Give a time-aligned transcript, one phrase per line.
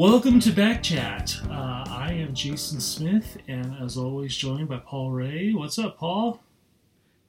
[0.00, 1.36] Welcome to Back Chat.
[1.50, 5.52] Uh, I am Jason Smith, and as always, joined by Paul Ray.
[5.52, 6.40] What's up, Paul?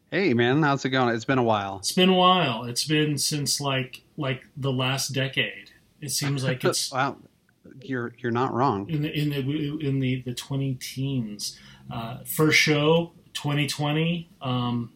[0.09, 1.13] Hey, man, how's it going?
[1.13, 1.79] It's been a while.
[1.79, 2.63] It's been a while.
[2.63, 5.71] It's been since like like the last decade.
[5.99, 7.17] It seems like it's wow.
[7.81, 8.89] You're you're not wrong.
[8.89, 11.59] in the in the in the the twenty teens.
[11.91, 14.29] Uh, first show, twenty twenty.
[14.41, 14.93] Um,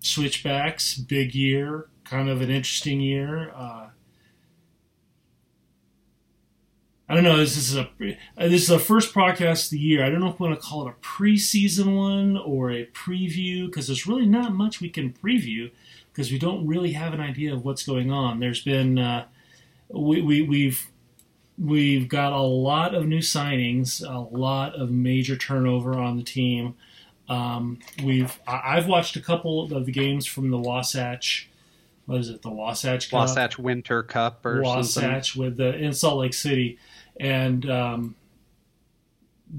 [0.00, 3.50] switchbacks, big year, kind of an interesting year.
[3.56, 3.88] Uh,
[7.08, 7.36] I don't know.
[7.36, 10.04] This is a uh, this is the first podcast of the year.
[10.04, 13.66] I don't know if we want to call it a preseason one or a preview
[13.66, 15.70] because there's really not much we can preview
[16.12, 18.40] because we don't really have an idea of what's going on.
[18.40, 19.26] There's been uh,
[19.88, 20.86] we, we we've
[21.58, 26.74] we've got a lot of new signings, a lot of major turnover on the team.
[27.28, 31.50] Um, we've I've watched a couple of the games from the Wasatch.
[32.06, 32.42] What is it?
[32.42, 33.20] The Wasatch Cup.
[33.20, 34.76] Wasatch Winter Cup or something.
[35.10, 36.78] Wasatch with the in Salt Lake City,
[37.18, 38.16] and um,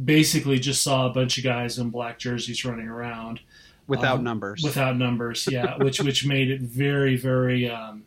[0.03, 3.39] basically just saw a bunch of guys in black jerseys running around
[3.87, 4.61] Without um, numbers.
[4.63, 5.47] without numbers.
[5.49, 7.69] Yeah, which which made it very very.
[7.69, 8.05] Um,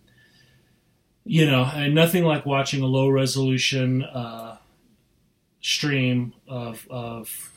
[1.25, 4.57] you know, and nothing like watching a low resolution uh,
[5.61, 7.53] stream of of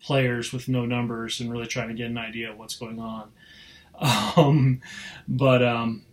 [0.00, 3.30] players with no numbers and really trying to get an idea of what's going on.
[4.00, 4.80] Um,
[5.26, 6.04] but um,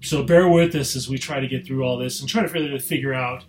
[0.00, 2.48] so bear with us as we try to get through all this and try to
[2.48, 3.44] figure, figure out.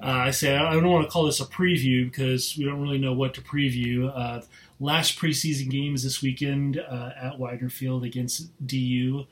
[0.00, 2.98] Uh, I say I don't want to call this a preview because we don't really
[2.98, 4.12] know what to preview.
[4.14, 4.42] Uh,
[4.78, 9.26] last preseason games this weekend uh, at Weidner Field against DU,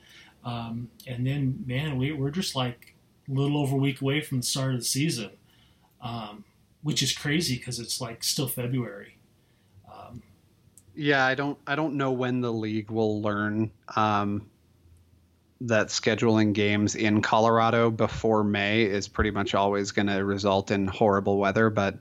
[0.45, 2.95] um, and then man, we, we're just like
[3.29, 5.31] a little over a week away from the start of the season,
[6.01, 6.45] um,
[6.83, 9.19] which is crazy because it's like still February.
[9.93, 10.23] Um,
[10.97, 14.51] yeah, I don't I don't know when the league will learn um,
[15.63, 20.87] that scheduling games in Colorado before May is pretty much always going to result in
[20.87, 21.71] horrible weather.
[21.71, 21.99] But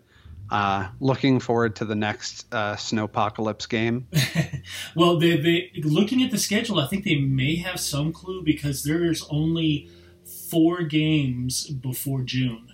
[0.49, 4.07] uh, looking forward to the next uh, snowpocalypse game.
[4.95, 8.83] well, they, they looking at the schedule, I think they may have some clue because
[8.83, 9.89] there's only
[10.49, 12.73] four games before June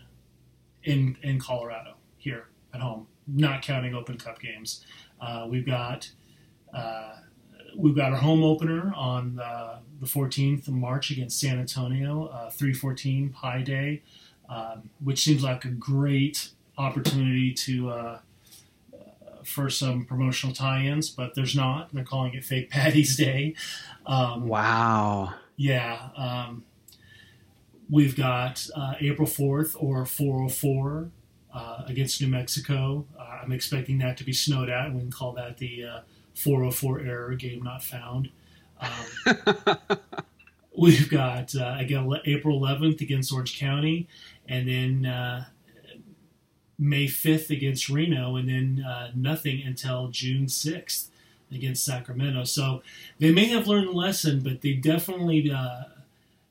[0.83, 4.83] in in Colorado here at home, not counting Open Cup games.
[5.19, 6.11] Uh, we've got
[6.73, 7.15] uh,
[7.77, 12.49] we've got our home opener on uh, the 14th of March against San Antonio, uh,
[12.49, 14.01] 314 Pi Day,
[14.49, 18.19] um, which seems like a great opportunity to uh,
[19.43, 21.93] for some promotional tie-ins, but there's not.
[21.93, 23.55] They're calling it Fake Patty's Day.
[24.05, 25.33] Um, Wow.
[25.55, 26.09] yeah.
[26.17, 26.63] Um,
[27.89, 31.09] we've got uh, April 4th or 404
[31.53, 33.05] uh, against New Mexico.
[33.19, 34.93] Uh, I'm expecting that to be snowed out.
[34.93, 35.99] We can call that the uh,
[36.35, 38.29] 404 error game not found.
[38.81, 39.77] Um,
[40.77, 44.07] we've got uh, again April 11th against Orange County,
[44.47, 45.45] and then uh,
[46.77, 51.07] May 5th against Reno, and then uh, nothing until June 6th
[51.51, 52.43] against Sacramento.
[52.45, 52.81] So
[53.19, 55.51] they may have learned a lesson, but they definitely.
[55.51, 55.83] Uh,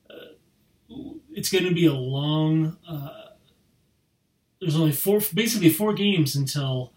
[0.08, 0.14] uh,
[1.32, 2.76] it's going to be a long.
[2.88, 3.10] Uh,
[4.60, 6.92] there's only four, basically four games until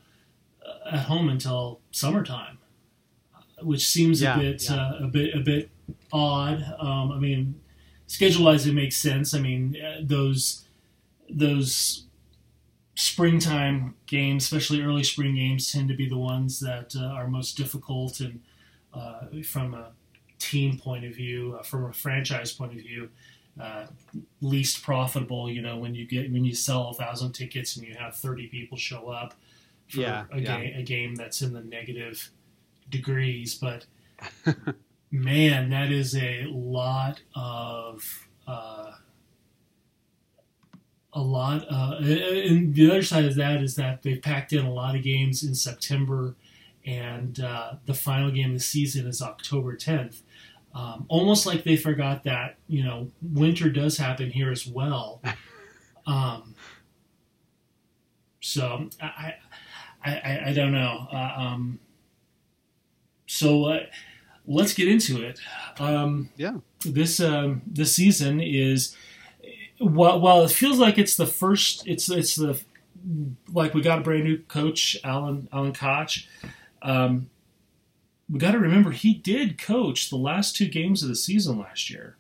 [0.86, 2.58] at home until summertime,
[3.66, 4.76] which seems Yeah, a bit yeah.
[4.76, 5.70] uh, a bit a bit
[6.12, 6.64] odd.
[6.80, 7.62] Um, I mean,
[8.08, 9.34] schedule wise, it makes sense.
[9.34, 10.66] I mean, uh, those
[11.30, 12.06] those
[12.96, 17.58] springtime games, especially early spring games, tend to be the ones that uh, are most
[17.58, 18.42] difficult and
[18.94, 19.92] uh, from a
[20.40, 23.10] team point of view, uh, from a franchise point of view,
[23.60, 23.88] uh,
[24.42, 25.50] least profitable.
[25.50, 28.48] You know, when you get when you sell a thousand tickets and you have thirty
[28.48, 29.34] people show up
[29.88, 30.60] for Yeah, a, yeah.
[30.60, 32.30] Game, a game that's in the negative
[32.94, 33.86] degrees, but
[35.12, 38.30] man, that is a lot of.
[38.48, 38.92] Uh,
[41.16, 44.74] a lot, uh, and the other side of that is that they've packed in a
[44.74, 46.36] lot of games in September,
[46.86, 50.22] and uh, the final game of the season is October 10th.
[50.74, 55.22] Um, almost like they forgot that you know winter does happen here as well.
[56.06, 56.56] Um,
[58.42, 59.36] so I,
[60.04, 61.08] I, I, I don't know.
[61.10, 61.80] Uh, um,
[63.34, 63.86] so uh,
[64.46, 65.40] let's get into it.
[65.80, 66.58] Um, Yeah.
[66.86, 68.96] This um, this season is
[69.80, 72.60] while, while it feels like it's the first, it's it's the
[73.54, 76.28] like we got a brand new coach, Alan Alan Koch.
[76.82, 77.30] Um,
[78.30, 81.90] we got to remember he did coach the last two games of the season last
[81.90, 82.18] year.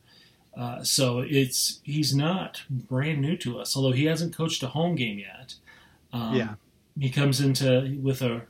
[0.55, 4.95] Uh, so it's he's not brand new to us, although he hasn't coached a home
[4.95, 5.55] game yet.
[6.13, 6.53] Um, Yeah.
[6.97, 8.43] he comes into with a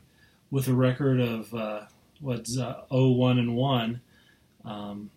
[0.50, 1.80] with a record of uh,
[2.24, 4.00] what's uh, 0-1 and one.
[4.64, 5.10] Um,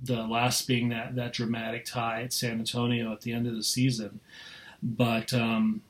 [0.00, 3.64] the last being that that dramatic tie at San Antonio at the end of the
[3.64, 4.20] season.
[4.80, 5.82] but um,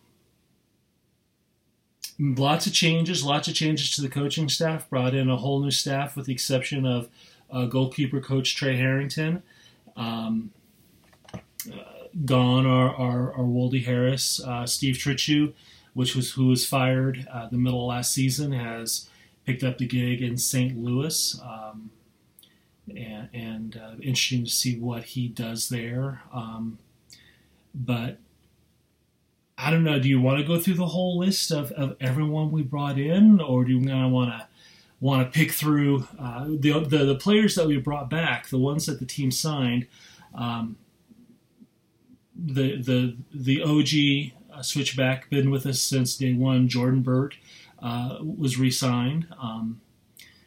[2.19, 4.89] lots of changes, lots of changes to the coaching staff.
[4.89, 7.09] Brought in a whole new staff, with the exception of
[7.51, 9.43] uh, goalkeeper coach Trey Harrington.
[9.97, 10.53] Um,
[11.35, 11.39] uh,
[12.25, 15.53] gone are, are, are Wolde Harris, uh, Steve Trittschuh,
[15.93, 19.09] which was who was fired uh, the middle last season, has
[19.49, 20.77] picked up the gig in St.
[20.77, 21.41] Louis.
[21.43, 21.91] Um,
[22.95, 26.21] and, and uh, interesting to see what he does there.
[26.35, 26.79] Um,
[27.75, 28.19] but
[29.57, 29.99] I don't know.
[29.99, 33.41] Do you want to go through the whole list of, of everyone we brought in,
[33.41, 34.47] or do you kind of want to
[35.01, 38.85] want to pick through uh, the, the, the players that we brought back, the ones
[38.85, 39.87] that the team signed?
[40.35, 40.77] Um,
[42.37, 46.69] the the the OG uh, switchback been with us since day one.
[46.69, 47.37] Jordan Burt
[47.83, 49.27] uh, was re-signed.
[49.41, 49.81] Um,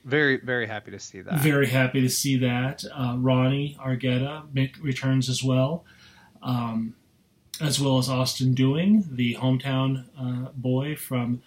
[0.03, 1.39] very, very happy to see that.
[1.39, 2.83] Very happy to see that.
[2.91, 4.43] Uh, Ronnie Argueta
[4.81, 5.85] returns as well,
[6.41, 6.95] um,
[7.59, 11.41] as well as Austin Dewing, the hometown uh, boy from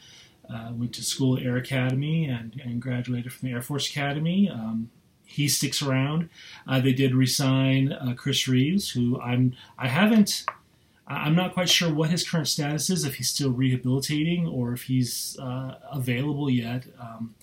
[0.49, 4.49] uh, went to school at Air Academy and, and, graduated from the Air Force Academy.
[4.49, 4.91] Um,
[5.25, 6.29] he sticks around.
[6.67, 10.45] Uh, they did resign uh, Chris Reeves, who I'm I haven't.
[11.07, 14.85] I'm not quite sure what his current status is, if he's still rehabilitating or if
[14.85, 16.87] he's uh, available yet.
[16.99, 17.35] Um,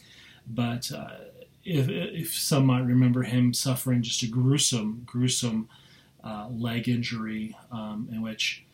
[0.47, 1.09] but uh,
[1.63, 5.69] if, if some might remember him suffering just a gruesome, gruesome
[6.23, 8.65] uh, leg injury um, in which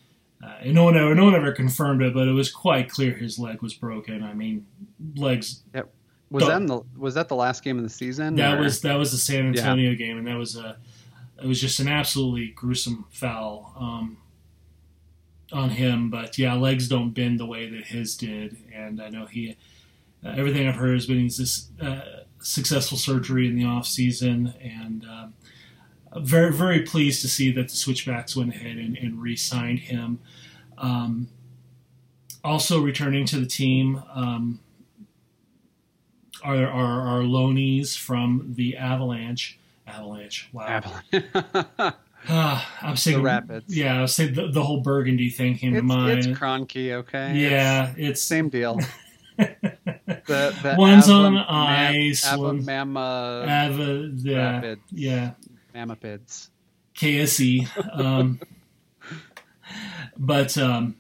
[0.42, 3.38] uh, no one ever, no one ever confirmed it, but it was quite clear his
[3.38, 4.24] leg was broken.
[4.24, 4.66] I mean,
[5.16, 5.63] legs.
[5.74, 5.94] Yep.
[6.30, 8.36] Was that the was that the last game of the season?
[8.36, 8.62] That or?
[8.62, 9.95] was that was the San Antonio yeah.
[9.95, 10.78] game, and that was a
[11.42, 14.18] it was just an absolutely gruesome foul um,
[15.52, 16.10] on him.
[16.10, 19.58] But yeah, legs don't bend the way that his did, and I know he
[20.26, 24.54] uh, everything I've heard has been he's this uh, successful surgery in the off season,
[24.62, 25.34] and um,
[26.18, 30.20] very very pleased to see that the Switchbacks went ahead and, and re-signed him.
[30.78, 31.30] Um,
[32.44, 34.60] also returning to the team um,
[36.44, 39.60] are, are our loanees from the Avalanche.
[39.86, 40.50] Avalanche.
[40.54, 40.66] Wow.
[41.12, 41.96] Avalanche.
[42.30, 43.76] Uh, I was saying the rapids.
[43.76, 46.20] Yeah, I was saying the, the whole Burgundy thing came it's, to mind.
[46.20, 47.34] It's Kroenke, okay.
[47.36, 48.80] Yeah, it's, it's same deal.
[49.38, 49.56] the,
[50.28, 52.26] the one's Ava, on ice.
[52.28, 55.32] Ava, one, Mama, Ava, yeah, Rapids, yeah,
[55.74, 56.50] Mamapids,
[56.96, 57.98] KSE.
[57.98, 58.40] Um,
[60.18, 60.96] but um,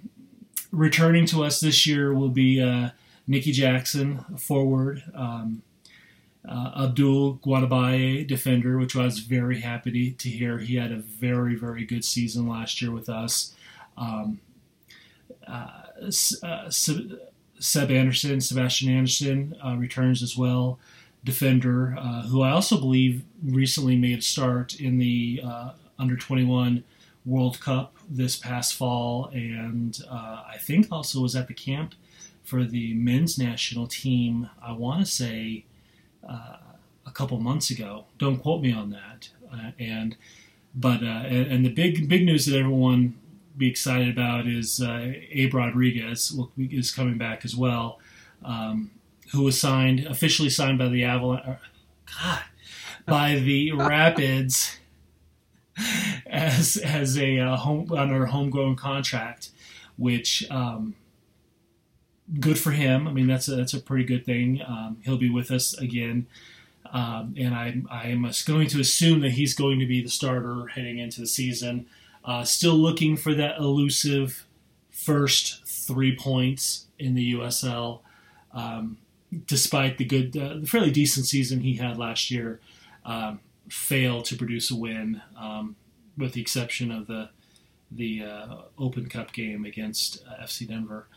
[0.71, 2.91] returning to us this year will be uh,
[3.27, 5.03] Niki Jackson, forward.
[5.13, 5.61] Um,
[6.47, 10.59] uh, Abdul Guadabaye, defender, which I was very happy to, hear.
[10.59, 13.53] He had a very, very good season last year with us.
[13.97, 14.39] Um,
[15.45, 15.81] uh,
[16.43, 20.79] uh, Seb Anderson, Sebastian Anderson uh, returns as well,
[21.23, 26.83] defender, uh, who I also believe recently made a start in the uh, under 21
[27.25, 31.93] World Cup this past fall, and I think also was at the camp
[32.43, 34.49] for the men's national team.
[34.61, 35.65] I want to say
[36.27, 36.57] uh,
[37.05, 38.05] a couple months ago.
[38.17, 39.29] Don't quote me on that.
[39.51, 40.15] Uh, and
[40.75, 43.15] but and, and the big big news that everyone
[43.57, 47.99] be excited about is uh, Abe Rodriguez is coming back as well,
[48.45, 48.91] um,
[49.31, 51.47] who was signed officially signed by the Avalanche.
[51.47, 51.55] Uh,
[52.19, 52.43] God,
[53.07, 54.77] by the Rapids
[56.27, 59.49] as as a uh, home under a homegrown contract,
[59.97, 60.95] which um,
[62.39, 63.07] good for him.
[63.07, 64.61] I mean that's a, that's a pretty good thing.
[64.65, 66.27] Um, he'll be with us again.
[66.91, 70.67] Um, and I, I am going to assume that he's going to be the starter
[70.67, 71.87] heading into the season.
[72.23, 74.45] Uh, still looking for that elusive
[74.89, 78.01] first three points in the USL.
[78.53, 78.97] Um,
[79.45, 82.59] despite the good, uh, the fairly decent season he had last year,
[83.05, 85.75] um, failed to produce a win, um,
[86.17, 87.29] with the exception of the
[87.89, 91.07] the uh, Open Cup game against uh, FC Denver.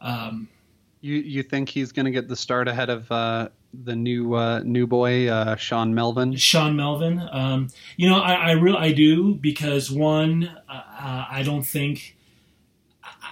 [0.00, 0.48] Um,
[1.00, 3.48] you you think he's going to get the start ahead of uh,
[3.84, 6.34] the new uh, new boy uh, Sean Melvin.
[6.36, 7.26] Sean Melvin.
[7.30, 12.16] Um, you know, I, I really I do because one, uh, I don't think.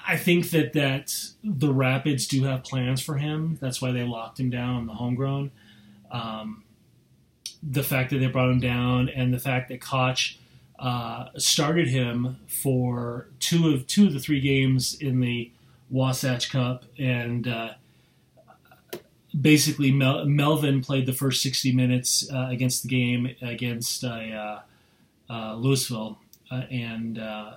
[0.08, 3.58] I think that that the Rapids do have plans for him.
[3.60, 5.50] That's why they locked him down on the homegrown.
[6.12, 6.62] Um,
[7.60, 10.38] the fact that they brought him down, and the fact that Koch
[10.78, 15.50] uh, started him for two of two of the three games in the
[15.90, 17.70] Wasatch Cup, and uh,
[19.38, 24.60] basically Mel- Melvin played the first 60 minutes uh, against the game against uh,
[25.28, 26.18] uh, Louisville
[26.50, 27.54] uh, and uh,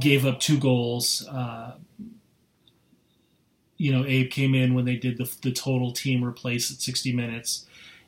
[0.00, 1.28] gave up two goals.
[3.78, 7.12] You know, Abe came in when they did the, the total team replace at 60
[7.12, 7.66] minutes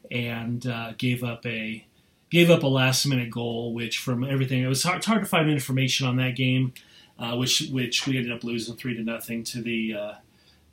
[0.09, 0.65] and
[0.99, 1.85] gave up a
[2.31, 5.29] gave up a last minute goal, which from everything it was hard, it's hard to
[5.29, 6.73] find information on that game.
[7.19, 10.15] Uh, which which we ended up losing three to nothing to the uh,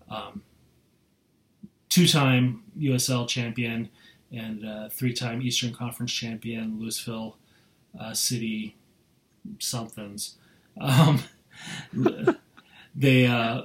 [0.09, 0.43] um,
[1.89, 3.89] two-time USL champion
[4.31, 7.37] and uh, three-time Eastern Conference champion Louisville
[7.99, 8.75] uh, City
[9.59, 10.35] somethings.
[10.79, 11.23] Um,
[12.95, 13.63] they uh,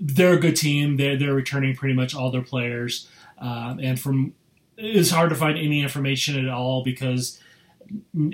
[0.00, 0.96] they're a good team.
[0.96, 4.34] They're they're returning pretty much all their players, um, and from
[4.76, 7.40] it's hard to find any information at all because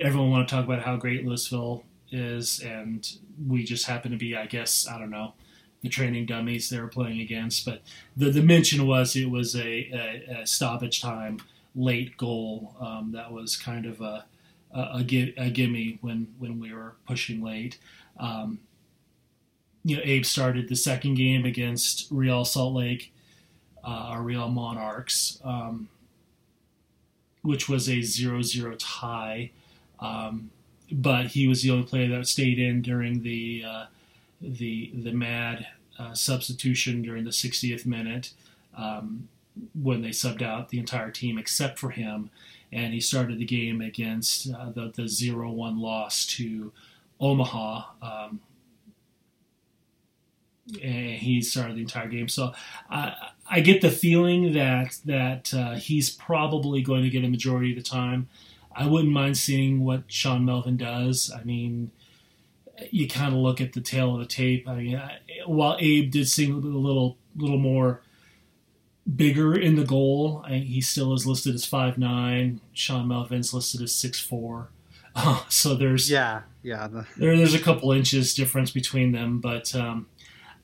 [0.00, 3.10] everyone want to talk about how great Louisville is, and
[3.46, 5.34] we just happen to be, I guess, I don't know,
[5.82, 7.64] the training dummies they were playing against.
[7.64, 7.82] But
[8.16, 11.40] the the mention was it was a, a, a stoppage time
[11.74, 14.24] late goal um, that was kind of a
[14.72, 15.04] a,
[15.36, 17.78] a, gimme when when we were pushing late.
[18.18, 18.60] Um,
[19.84, 23.12] you know, Abe started the second game against Real Salt Lake,
[23.84, 25.88] uh, our Real Monarchs, um,
[27.42, 29.50] which was a 0-0 tie.
[30.00, 30.50] Um,
[30.90, 33.86] but he was the only player that stayed in during the uh,
[34.40, 35.66] the the mad
[35.98, 38.32] uh, substitution during the 60th minute
[38.76, 39.28] um,
[39.80, 42.30] when they subbed out the entire team except for him,
[42.72, 46.72] and he started the game against uh, the the 0-1 loss to
[47.20, 47.82] Omaha.
[48.00, 48.40] Um,
[50.82, 52.28] and he started the entire game.
[52.28, 52.52] So
[52.90, 53.14] I,
[53.50, 57.82] I get the feeling that that uh, he's probably going to get a majority of
[57.82, 58.28] the time.
[58.78, 61.32] I wouldn't mind seeing what Sean Melvin does.
[61.34, 61.90] I mean,
[62.90, 64.68] you kind of look at the tail of the tape.
[64.68, 68.02] I mean, I, while Abe did seem a little little more
[69.16, 72.60] bigger in the goal, I, he still is listed as five nine.
[72.72, 74.70] Sean Melvin's listed as six four.
[75.20, 77.04] Uh, so there's yeah yeah the...
[77.16, 80.06] there, there's a couple inches difference between them, but um,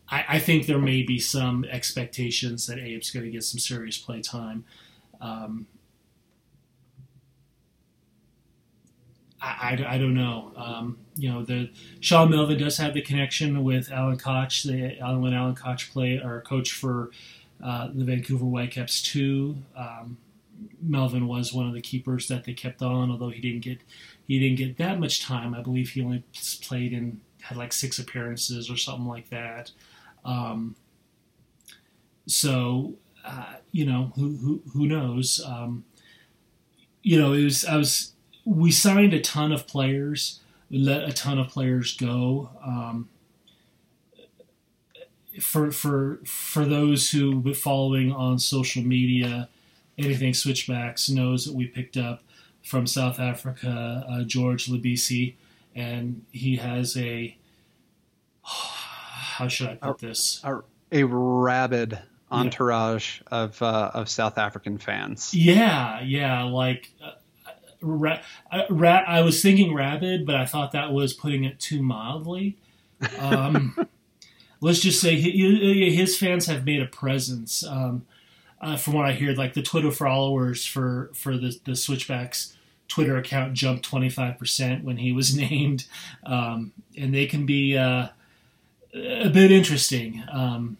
[0.08, 3.98] I, I, think there may be some expectations that Abe's going to get some serious
[3.98, 4.64] play time.
[5.20, 5.66] Um,
[9.44, 10.52] I, I, I, don't know.
[10.56, 11.70] Um, you know, the
[12.00, 14.62] Sean Melvin does have the connection with Alan Koch.
[14.62, 17.10] The when Alan Koch played or coach for
[17.62, 19.56] uh, the Vancouver Whitecaps too.
[19.76, 20.16] Um,
[20.80, 23.80] Melvin was one of the keepers that they kept on, although he didn't get
[24.26, 25.54] he didn't get that much time.
[25.54, 26.24] I believe he only
[26.62, 29.70] played in had like six appearances or something like that.
[30.24, 30.74] Um,
[32.26, 35.42] so uh, you know who who, who knows?
[35.44, 35.84] Um,
[37.02, 38.13] you know, it was I was
[38.44, 42.50] we signed a ton of players, we let a ton of players go.
[42.64, 43.08] Um,
[45.40, 49.48] for for for those who been following on social media,
[49.98, 52.22] anything switchbacks knows that we picked up
[52.62, 55.34] from South Africa uh, George Labisi,
[55.74, 57.36] and he has a
[58.42, 60.60] how should I put a, this a,
[60.92, 61.98] a rabid
[62.30, 63.38] entourage yeah.
[63.38, 65.34] of uh, of South African fans.
[65.34, 66.92] Yeah, yeah, like.
[67.02, 67.12] Uh,
[67.84, 68.20] ra-
[68.70, 72.56] ra- I was thinking rabid, but I thought that was putting it too mildly.
[73.18, 73.88] Um,
[74.60, 77.64] let's just say his fans have made a presence.
[77.64, 78.06] Um,
[78.60, 82.56] uh, from what I hear, like the Twitter followers for for the the Switchbacks
[82.88, 85.86] Twitter account jumped twenty five percent when he was named,
[86.24, 88.08] um, and they can be uh,
[88.94, 90.22] a bit interesting.
[90.32, 90.78] Um,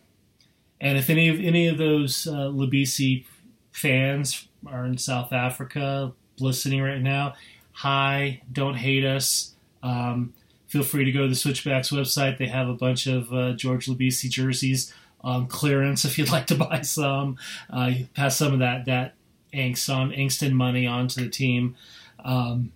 [0.81, 3.27] and if any of any of those uh, Labisi
[3.71, 7.35] fans are in South Africa, listening right now,
[7.73, 9.55] hi, don't hate us.
[9.83, 10.35] Um,
[10.67, 12.39] feel free to go to the Switchbacks website.
[12.39, 16.55] They have a bunch of uh, George Labisi jerseys on clearance if you'd like to
[16.55, 17.39] buy some.
[17.71, 19.15] Uh, pass some of that that
[19.53, 21.77] angst on angst and money onto the team.
[22.25, 22.73] Um,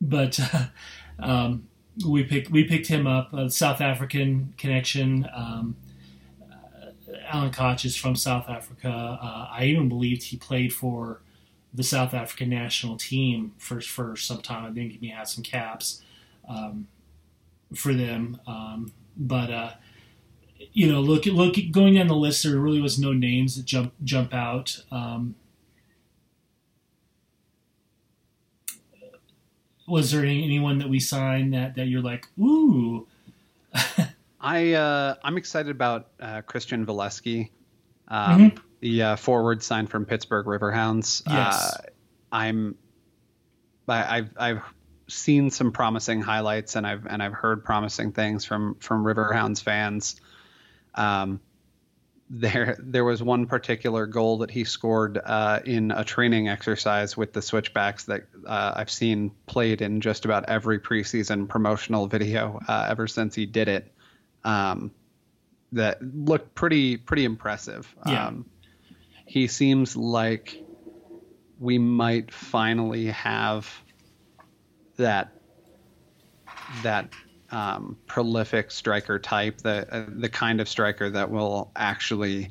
[0.00, 0.66] but uh,
[1.18, 1.68] um,
[2.06, 3.32] we picked we picked him up.
[3.32, 5.28] A South African connection.
[5.34, 5.76] Um,
[6.50, 8.88] uh, Alan Koch is from South Africa.
[9.20, 11.20] Uh, I even believed he played for
[11.72, 14.64] the South African national team for for some time.
[14.64, 16.02] I think he had some caps
[16.48, 16.88] um,
[17.74, 19.70] for them, um, but uh,
[20.72, 23.92] you know, look look going down the list, there really was no names that jump
[24.02, 24.82] jump out.
[24.90, 25.34] Um,
[29.86, 33.06] was there any, anyone that we signed that that you're like, ooh?
[34.40, 37.50] I uh, I'm excited about uh, Christian Volesky.
[38.08, 41.22] Um, mm-hmm the uh, forward signed from Pittsburgh Riverhounds.
[41.26, 41.74] Yes.
[41.74, 41.82] Uh,
[42.30, 42.76] I'm.
[43.88, 44.62] I, I've I've
[45.08, 50.20] seen some promising highlights and I've and I've heard promising things from from Riverhounds fans.
[50.94, 51.40] Um,
[52.30, 57.32] there there was one particular goal that he scored uh, in a training exercise with
[57.32, 62.86] the switchbacks that uh, I've seen played in just about every preseason promotional video uh,
[62.90, 63.92] ever since he did it.
[64.44, 64.92] Um,
[65.72, 67.94] that looked pretty pretty impressive.
[68.06, 68.26] Yeah.
[68.26, 68.46] Um,
[69.28, 70.58] he seems like
[71.58, 73.70] we might finally have
[74.96, 75.32] that
[76.82, 77.12] that
[77.50, 82.50] um, prolific striker type, the uh, the kind of striker that will actually,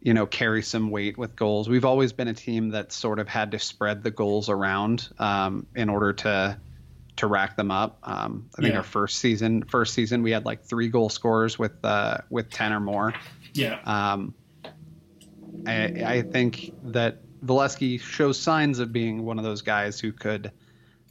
[0.00, 1.68] you know, carry some weight with goals.
[1.68, 5.66] We've always been a team that sort of had to spread the goals around um,
[5.74, 6.58] in order to
[7.16, 7.98] to rack them up.
[8.02, 8.78] Um, I think Yeah.
[8.78, 12.72] our first season, first season, we had like three goal scorers with uh, with ten
[12.72, 13.14] or more.
[13.52, 13.78] Yeah.
[13.84, 14.34] Um,
[15.66, 20.52] I, I think that Volesky shows signs of being one of those guys who could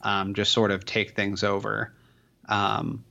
[0.02, 1.94] um, just sort of take things over.
[2.48, 3.04] Um,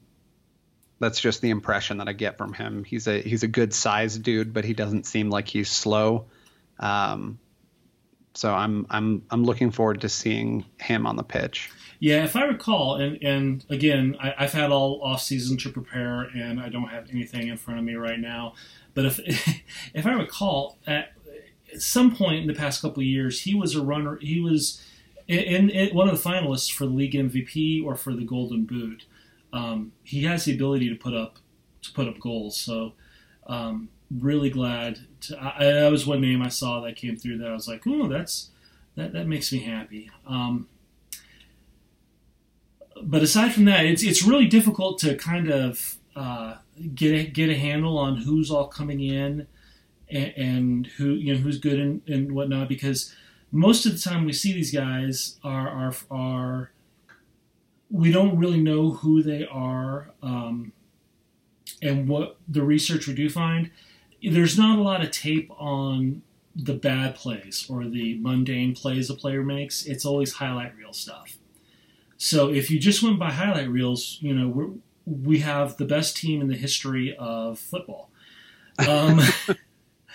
[1.00, 2.84] that's just the impression that I get from him.
[2.84, 6.26] He's a he's a good sized dude, but he doesn't seem like he's slow.
[6.80, 7.40] Um,
[8.34, 11.70] so I'm I'm I'm looking forward to seeing him on the pitch.
[12.00, 16.22] Yeah, if I recall, and and again, I, I've had all off season to prepare,
[16.22, 18.54] and I don't have anything in front of me right now.
[18.94, 19.20] But if
[19.94, 21.12] if I recall, at
[21.78, 24.18] some point in the past couple of years, he was a runner.
[24.22, 24.82] He was
[25.28, 29.06] in, in one of the finalists for the league MVP or for the Golden Boot.
[29.54, 31.38] Um, he has the ability to put up
[31.82, 32.58] to put up goals.
[32.58, 32.94] So
[33.48, 35.00] um, really glad.
[35.22, 37.84] To, I, that was one name I saw that came through that I was like,
[37.88, 38.50] oh, that's
[38.96, 40.10] that that makes me happy.
[40.26, 40.68] Um,
[43.02, 46.56] but aside from that, it's it's really difficult to kind of uh,
[46.94, 49.48] get a, get a handle on who's all coming in
[50.10, 53.14] and, and who you know who's good and, and whatnot because
[53.52, 56.72] most of the time we see these guys are are are
[57.90, 60.74] we don't really know who they are um,
[61.82, 63.72] and what the research we do find.
[64.22, 66.22] There's not a lot of tape on
[66.56, 69.86] the bad plays or the mundane plays a player makes.
[69.86, 71.38] It's always highlight reel stuff.
[72.18, 74.70] So if you just went by highlight reels, you know, we're,
[75.06, 78.10] we have the best team in the history of football.
[78.88, 79.20] Um,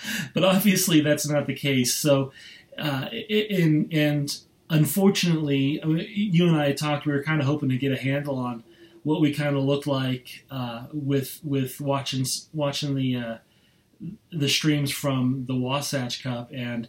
[0.34, 1.94] but obviously that's not the case.
[1.94, 2.32] So,
[2.78, 4.36] uh, in, and
[4.70, 7.96] unfortunately, I mean, you and I talked, we were kind of hoping to get a
[7.96, 8.64] handle on
[9.02, 13.36] what we kind of looked like uh, with with watching watching the uh,
[14.30, 16.88] the streams from the Wasatch Cup and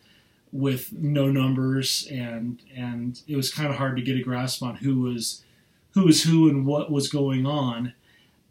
[0.52, 4.76] with no numbers and and it was kind of hard to get a grasp on
[4.76, 5.44] who was
[5.92, 7.94] who was who and what was going on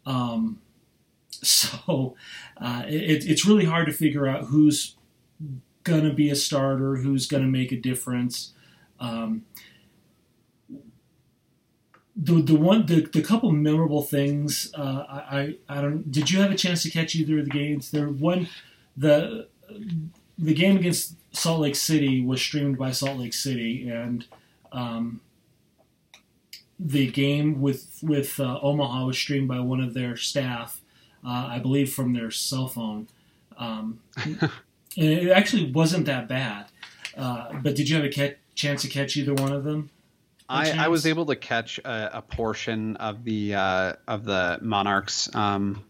[0.05, 0.59] um,
[1.43, 2.15] so
[2.57, 4.95] uh, it, it's really hard to figure out who's
[5.83, 8.53] gonna be a starter who's gonna make a difference.
[8.99, 9.45] Um,
[12.15, 16.51] the the one the, the couple memorable things uh, I I don't did you have
[16.51, 17.91] a chance to catch either of the games?
[17.91, 18.47] There one
[18.95, 19.47] the
[20.37, 24.25] the game against Salt Lake City was streamed by Salt Lake City, and
[24.71, 25.21] um,
[26.79, 30.81] the game with with uh, Omaha was streamed by one of their staff,
[31.25, 33.07] uh, I believe, from their cell phone.
[33.57, 34.49] Um, and
[34.97, 36.65] it actually wasn't that bad.
[37.17, 39.89] Uh, but did you have a ca- chance to catch either one of them?
[40.49, 45.33] I, I was able to catch a, a portion of the uh, of the Monarchs
[45.33, 45.83] um,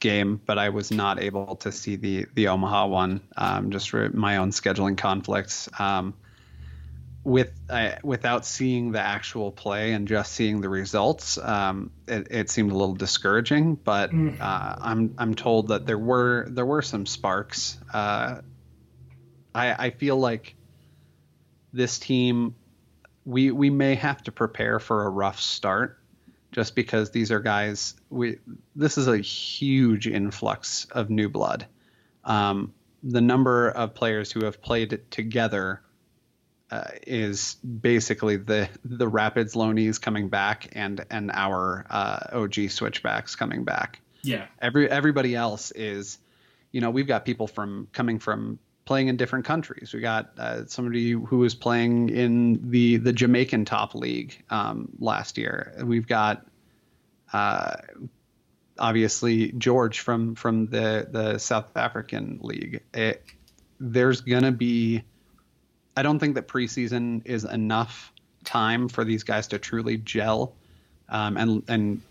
[0.00, 4.08] game, but I was not able to see the the Omaha one um, just for
[4.10, 5.68] my own scheduling conflicts.
[5.78, 6.14] Um,
[7.24, 12.50] with uh, without seeing the actual play and just seeing the results, um, it, it
[12.50, 13.76] seemed a little discouraging.
[13.76, 14.40] But Mm.
[14.40, 17.78] uh, I'm I'm told that there were there were some sparks.
[17.92, 18.40] Uh,
[19.54, 20.56] I I feel like
[21.72, 22.54] this team
[23.24, 25.98] we we may have to prepare for a rough start
[26.50, 28.38] just because these are guys we
[28.74, 31.66] this is a huge influx of new blood
[32.24, 35.80] um, the number of players who have played together
[36.72, 43.36] uh, is basically the the rapids loanees coming back and and our uh, og switchbacks
[43.36, 44.00] coming back.
[44.22, 46.18] Yeah, every everybody else is
[46.70, 49.92] you know we've got people from coming from playing in different countries.
[49.92, 55.36] We got uh, somebody who was playing in the the jamaican top league um, last
[55.36, 55.74] year.
[55.84, 56.46] We've got
[57.34, 57.76] uh,
[58.78, 62.80] obviously george from from the the south african league.
[62.94, 63.22] It,
[63.78, 65.02] there's gonna be
[65.96, 68.12] i don't think that preseason is enough
[68.44, 70.54] time for these guys to truly gel
[71.08, 72.02] um, and and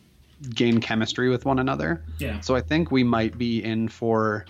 [0.49, 2.03] gain chemistry with one another.
[2.17, 4.45] Yeah, so I think we might be in for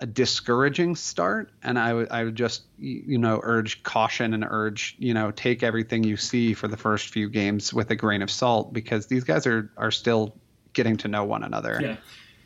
[0.00, 4.96] a discouraging start, and I would I would just you know urge caution and urge
[4.98, 8.30] you know take everything you see for the first few games with a grain of
[8.30, 10.36] salt because these guys are are still
[10.72, 11.78] getting to know one another.
[11.82, 11.96] yeah,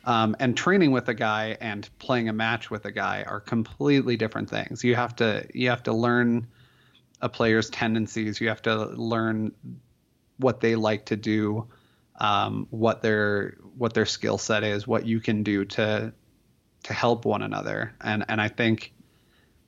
[0.05, 4.17] Um, and training with a guy and playing a match with a guy are completely
[4.17, 4.83] different things.
[4.83, 6.47] You have to you have to learn
[7.21, 8.41] a player's tendencies.
[8.41, 9.53] You have to learn
[10.37, 11.67] what they like to do,
[12.19, 16.13] um, what their what their skill set is, what you can do to
[16.83, 17.93] to help one another.
[18.01, 18.93] And and I think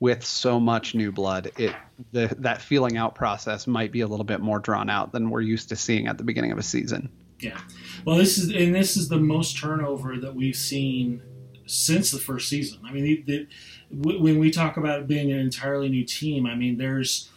[0.00, 1.74] with so much new blood, it
[2.12, 5.40] the that feeling out process might be a little bit more drawn out than we're
[5.40, 7.10] used to seeing at the beginning of a season.
[7.40, 7.60] Yeah.
[8.04, 11.22] Well, this is and this is the most turnover that we've seen
[11.66, 12.78] since the first season.
[12.84, 13.48] I mean,
[13.90, 17.30] when we talk about being an entirely new team, I mean, there's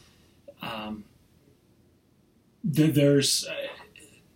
[0.62, 1.04] um,
[2.64, 3.54] there's uh,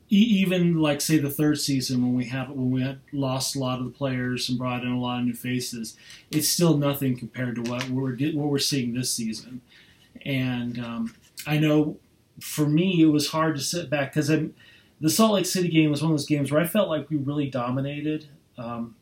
[0.10, 3.86] even like say the third season when we have when we lost a lot of
[3.86, 5.98] the players and brought in a lot of new faces,
[6.32, 9.62] it's still nothing compared to what we're what we're seeing this season.
[10.26, 11.16] And um,
[11.48, 11.98] I know
[12.40, 14.30] for me it was hard to sit back because
[15.00, 17.18] the Salt Lake City game was one of those games where I felt like we
[17.18, 18.28] really dominated,
[18.58, 18.96] um,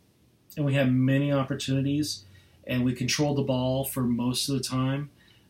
[0.56, 2.24] and we had many opportunities,
[2.66, 5.10] and we controlled the ball for most of the time,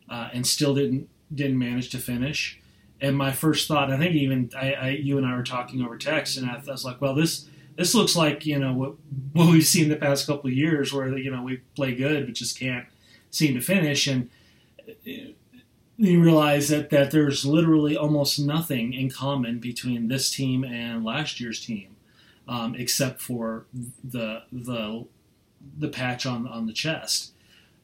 [0.10, 2.60] uh, and still didn't didn't manage to finish.
[3.00, 5.98] And my first thought, I think even I, I, you and I were talking over
[5.98, 8.96] text, and I, I was like, well, this this looks like you know what
[9.34, 12.36] what we've seen the past couple of years, where you know we play good but
[12.36, 12.86] just can't
[13.30, 14.30] seem to finish, and
[16.02, 21.40] you realize that that there's literally almost nothing in common between this team and last
[21.40, 21.96] year's team,
[22.48, 23.66] um, except for
[24.04, 25.06] the the
[25.78, 27.34] the patch on on the chest.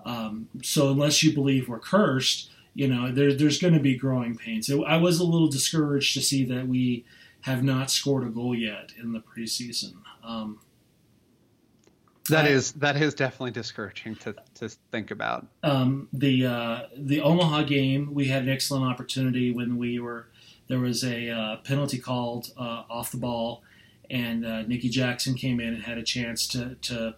[0.03, 4.35] Um, so unless you believe we're cursed, you know there, there's going to be growing
[4.35, 4.69] pains.
[4.71, 7.05] I was a little discouraged to see that we
[7.41, 9.93] have not scored a goal yet in the preseason.
[10.23, 10.59] Um,
[12.29, 15.47] that I, is that is definitely discouraging to, to think about.
[15.63, 20.27] Um, the uh, the Omaha game, we had an excellent opportunity when we were
[20.67, 23.63] there was a uh, penalty called uh, off the ball,
[24.09, 27.15] and uh, Niki Jackson came in and had a chance to, to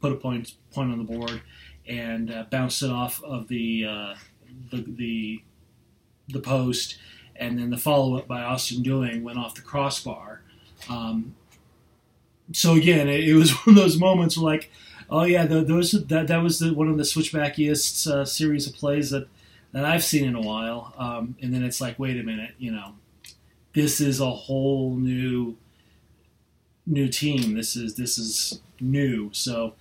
[0.00, 1.42] put a point point on the board
[1.86, 4.14] and uh, bounced it off of the, uh,
[4.70, 5.42] the the
[6.28, 6.98] the post,
[7.36, 10.42] and then the follow up by Austin Dewing went off the crossbar.
[10.90, 11.34] Um,
[12.52, 14.70] so again, it, it, was one of those moments where like,
[15.10, 18.74] oh yeah, the, those that that was the, one of the switchbackiest uh, series of
[18.74, 19.28] plays that
[19.72, 20.94] that I've seen in a while.
[20.96, 22.94] Um, and then it's like, wait a minute, you know,
[23.74, 25.56] this is a whole new
[26.86, 27.54] new team.
[27.54, 29.30] This is this is new.
[29.32, 29.74] So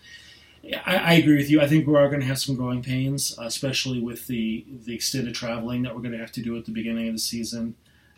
[0.85, 1.61] I, I agree with you.
[1.61, 5.35] I think we are going to have some growing pains, especially with the the extended
[5.35, 7.75] traveling that we're going to have to do at the beginning of the season.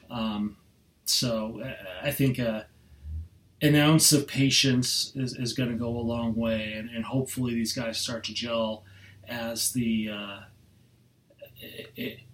[0.09, 0.57] Um,
[1.05, 1.63] so
[2.01, 2.39] I think.
[2.39, 2.63] Uh,
[3.61, 7.53] an ounce of patience is, is going to go a long way, and, and hopefully
[7.53, 8.83] these guys start to gel
[9.27, 10.39] as the uh,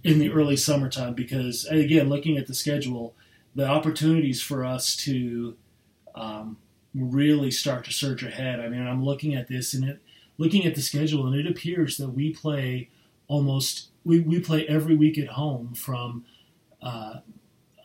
[0.04, 1.14] in the early summertime.
[1.14, 3.16] Because again, looking at the schedule,
[3.56, 5.56] the opportunities for us to
[6.14, 6.58] um,
[6.94, 8.60] really start to surge ahead.
[8.60, 10.02] I mean, I'm looking at this and it,
[10.38, 12.90] looking at the schedule, and it appears that we play
[13.28, 16.26] almost we, we play every week at home from
[16.82, 17.16] uh,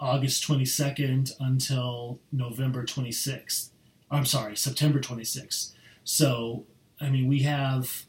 [0.01, 3.69] August 22nd until November 26th.
[4.11, 5.73] I'm sorry, September 26th.
[6.05, 6.65] So,
[7.01, 8.07] I mean, we have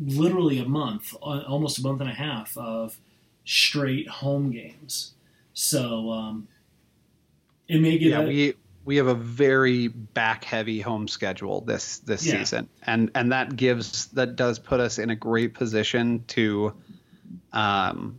[0.00, 2.98] literally a month, almost a month and a half of
[3.44, 5.14] straight home games.
[5.52, 6.48] So, um,
[7.68, 11.98] it may get yeah, a, we we have a very back heavy home schedule this
[11.98, 12.38] this yeah.
[12.38, 16.74] season, and and that gives that does put us in a great position to
[17.52, 18.18] um,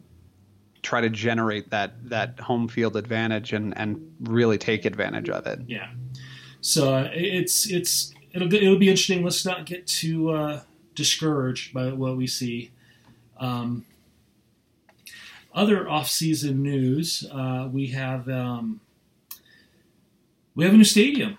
[0.86, 5.60] try to generate that that home field advantage and and really take advantage of it.
[5.68, 5.90] Yeah.
[6.62, 9.24] So it's it's it'll it'll be interesting.
[9.24, 10.62] Let's not get too uh,
[10.94, 12.72] discouraged by what we see.
[13.38, 13.86] Um,
[15.54, 18.80] other off-season news: uh, we have um,
[20.54, 21.38] we have a new stadium.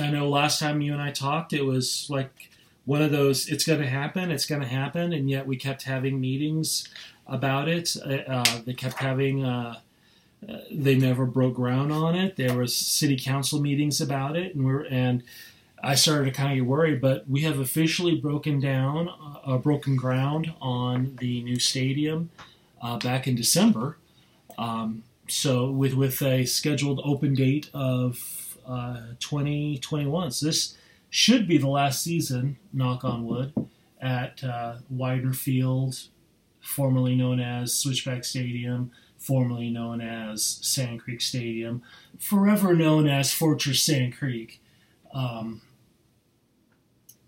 [0.00, 2.50] I know last time you and I talked, it was like
[2.84, 3.48] one of those.
[3.48, 4.30] It's going to happen.
[4.30, 6.88] It's going to happen, and yet we kept having meetings
[7.26, 7.96] about it.
[8.04, 9.44] Uh, uh, they kept having.
[9.44, 9.76] Uh,
[10.46, 12.36] uh, they never broke ground on it.
[12.36, 15.22] There was city council meetings about it, and we're and
[15.82, 17.00] I started to kind of get worried.
[17.00, 19.08] But we have officially broken down,
[19.44, 22.30] uh, broken ground on the new stadium
[22.82, 23.98] uh, back in December.
[24.58, 30.76] Um, so with with a scheduled open date of uh, 2021, so this
[31.10, 32.58] should be the last season.
[32.72, 33.52] Knock on wood
[34.00, 35.98] at uh, Weidner Field
[36.66, 41.82] formerly known as Switchback Stadium, formerly known as Sand Creek Stadium,
[42.18, 44.60] forever known as Fortress Sand Creek.
[45.12, 45.62] Um,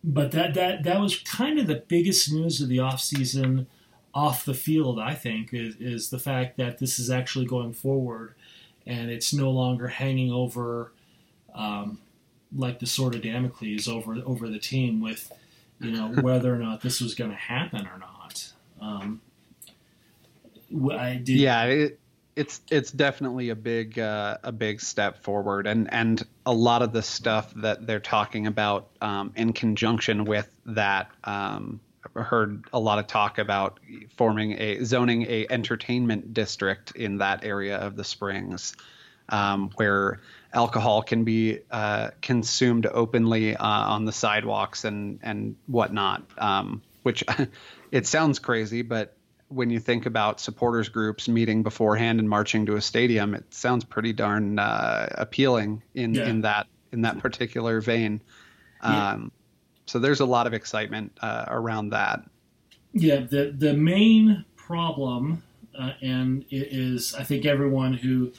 [0.04, 3.66] but that, that that was kind of the biggest news of the offseason
[4.14, 8.34] off the field, I think, is, is the fact that this is actually going forward
[8.86, 10.92] and it's no longer hanging over
[11.54, 12.00] um,
[12.56, 15.30] like the sword of Damocles over over the team with
[15.80, 18.52] you know whether or not this was going to happen or not.
[18.80, 19.20] Um,
[20.92, 21.28] I did.
[21.38, 22.00] Yeah, it,
[22.36, 26.92] it's it's definitely a big uh, a big step forward, and and a lot of
[26.92, 31.10] the stuff that they're talking about um, in conjunction with that.
[31.24, 31.80] Um,
[32.14, 33.80] heard a lot of talk about
[34.16, 38.74] forming a zoning a entertainment district in that area of the Springs.
[39.28, 40.20] um, where
[40.52, 46.22] alcohol can be uh, consumed openly uh, on the sidewalks and and whatnot.
[46.38, 47.24] Um, which
[47.92, 49.14] it sounds crazy, but
[49.48, 53.84] when you think about supporters groups meeting beforehand and marching to a stadium, it sounds
[53.84, 56.28] pretty darn uh, appealing in yeah.
[56.28, 58.20] in that in that particular vein.
[58.82, 59.12] Yeah.
[59.12, 59.32] Um,
[59.86, 62.20] so there's a lot of excitement uh, around that.
[62.92, 65.42] Yeah, the the main problem,
[65.78, 68.32] uh, and it is I think everyone who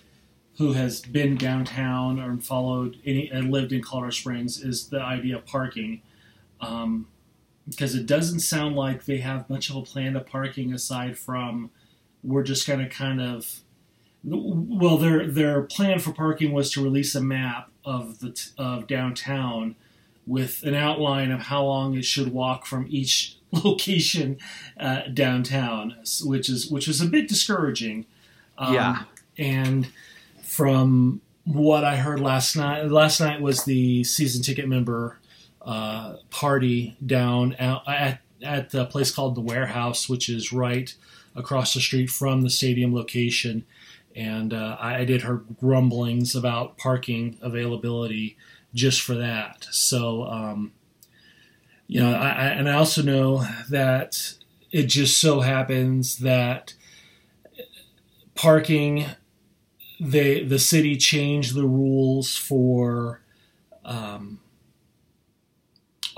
[0.58, 5.38] who has been downtown or followed any and lived in Colorado Springs is the idea
[5.38, 6.02] of parking.
[6.62, 7.08] Um,
[7.70, 11.70] because it doesn't sound like they have much of a plan of parking aside from
[12.24, 13.62] we're just going to kind of
[14.24, 19.76] well their their plan for parking was to release a map of the of downtown
[20.28, 24.38] with an outline of how long it should walk from each location
[24.80, 28.06] uh, downtown which is which is a bit discouraging.
[28.58, 29.04] Um, yeah.
[29.38, 29.88] and
[30.44, 35.19] from what I heard last night last night was the season ticket member
[35.70, 40.92] uh, party down at, at a place called the Warehouse, which is right
[41.36, 43.68] across the street from the stadium location.
[44.16, 48.36] And uh, I did hear grumblings about parking availability
[48.74, 49.68] just for that.
[49.70, 50.72] So, um,
[51.86, 54.34] you know, I, and I also know that
[54.72, 56.74] it just so happens that
[58.34, 59.06] parking,
[60.00, 63.22] they the city changed the rules for
[63.86, 64.40] um,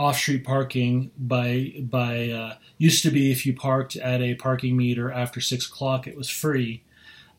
[0.02, 5.12] off-street parking by by uh, used to be if you parked at a parking meter
[5.12, 6.82] after six o'clock it was free,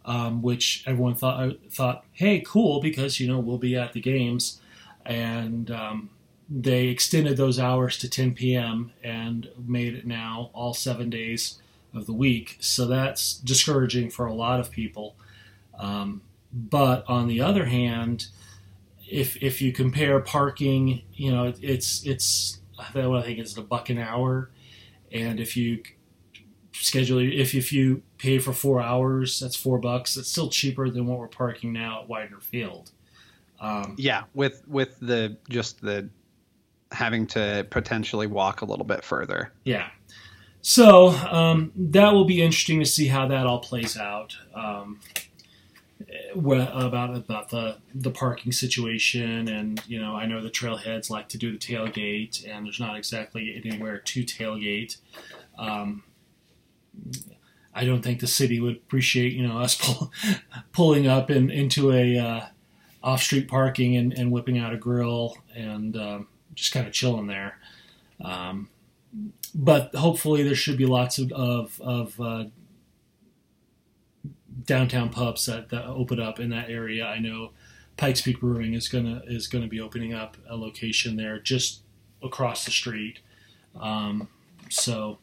[0.04, 4.60] um, which everyone thought thought hey cool because you know we'll be at the games,
[5.04, 6.10] and um,
[6.48, 8.92] they extended those hours to 10 p.m.
[9.02, 11.58] and made it now all seven days
[11.92, 12.58] of the week.
[12.60, 15.16] So that's discouraging for a lot of people.
[15.78, 16.22] Um,
[16.52, 18.26] but on the other hand,
[19.12, 23.98] if if you compare parking, you know, it's it's I think it's a buck an
[23.98, 24.50] hour,
[25.12, 25.82] and if you
[26.72, 30.16] schedule if if you pay for four hours, that's four bucks.
[30.16, 32.90] It's still cheaper than what we're parking now at Weidner Field.
[33.60, 36.08] Um, yeah, with with the just the
[36.90, 39.52] having to potentially walk a little bit further.
[39.64, 39.88] Yeah.
[40.62, 44.36] So um, that will be interesting to see how that all plays out.
[44.54, 45.00] Um,
[46.34, 51.38] about about the the parking situation, and you know, I know the trailheads like to
[51.38, 54.98] do the tailgate, and there's not exactly anywhere to tailgate.
[55.58, 56.04] Um,
[57.74, 60.12] I don't think the city would appreciate you know us pull,
[60.72, 62.46] pulling up in, into a uh,
[63.02, 67.26] off street parking and, and, whipping out a grill and um, just kind of chilling
[67.26, 67.58] there.
[68.22, 68.68] Um,
[69.54, 72.44] but hopefully, there should be lots of of, of uh,
[74.64, 77.06] downtown pubs that, that open up in that area.
[77.06, 77.50] I know
[77.96, 81.82] Pikes Peak Brewing is gonna is gonna be opening up a location there just
[82.22, 83.20] across the street.
[83.78, 84.28] Um,
[84.68, 85.18] so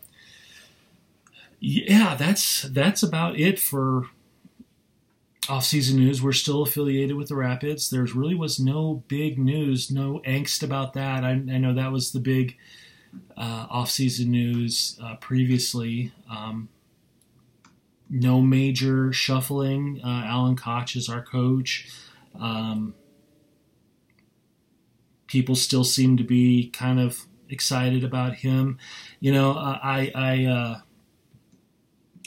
[1.60, 4.08] yeah, that's that's about it for
[5.50, 6.22] off-season news.
[6.22, 7.90] We're still affiliated with the Rapids.
[7.90, 11.24] There really was no big news, no angst about that.
[11.24, 12.56] I, I know that was the big
[13.36, 16.12] uh, off-season news uh, previously.
[16.30, 16.70] Um,
[18.10, 20.02] no major shuffling.
[20.04, 21.88] Uh, Alan Koch is our coach.
[22.40, 22.96] Um,
[25.28, 28.78] people still seem to be kind of excited about him.
[29.20, 30.80] You know, I, I uh,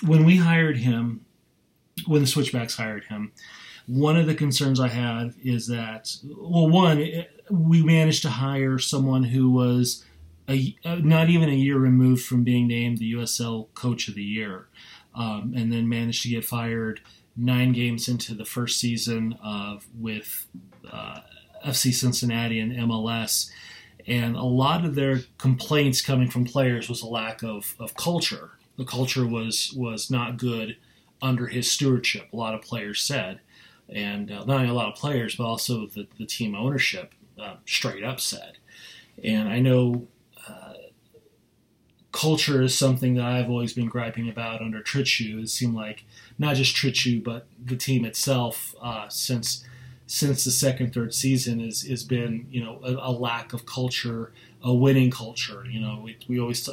[0.06, 1.24] when we hired him,
[2.06, 3.32] when the Switchbacks hired him,
[3.86, 9.24] one of the concerns I had is that, well, one, we managed to hire someone
[9.24, 10.04] who was
[10.48, 14.68] a, not even a year removed from being named the USL Coach of the Year
[15.14, 17.00] um, and then managed to get fired
[17.36, 20.46] nine games into the first season of with
[20.90, 21.20] uh,
[21.64, 23.50] FC Cincinnati and MLS.
[24.06, 28.52] And a lot of their complaints coming from players was a lack of, of culture.
[28.76, 30.76] The culture was was not good
[31.20, 32.28] under his stewardship.
[32.32, 33.40] A lot of players said,
[33.88, 37.56] and uh, not only a lot of players, but also the, the team ownership uh,
[37.64, 38.58] straight up said.
[39.22, 40.08] And I know
[42.22, 45.42] culture is something that I've always been griping about under Trittschuh.
[45.42, 46.04] It seemed like
[46.38, 49.64] not just Trittschuh, but the team itself uh, since
[50.06, 54.30] since the second third season is has been you know a, a, lack of culture,
[54.62, 55.64] a winning culture.
[55.68, 56.68] You know we, we always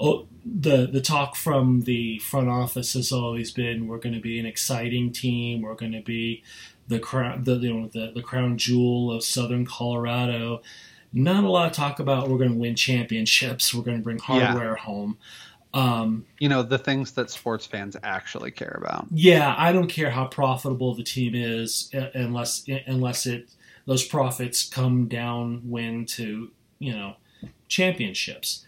[0.00, 4.40] oh, the the talk from the front office has always been we're going to be
[4.40, 5.62] an exciting team.
[5.62, 6.42] We're going to be
[6.88, 10.62] the crown the you know the, the crown jewel of Southern Colorado
[11.12, 14.18] not a lot of talk about we're going to win championships, we're going to bring
[14.18, 14.82] hardware yeah.
[14.82, 15.18] home.
[15.72, 19.06] Um, you know the things that sports fans actually care about.
[19.12, 23.50] Yeah, I don't care how profitable the team is unless unless it
[23.86, 27.14] those profits come down when to you know
[27.68, 28.66] championships,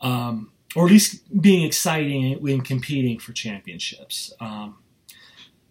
[0.00, 4.32] um, or at least being exciting when competing for championships.
[4.38, 4.78] Um,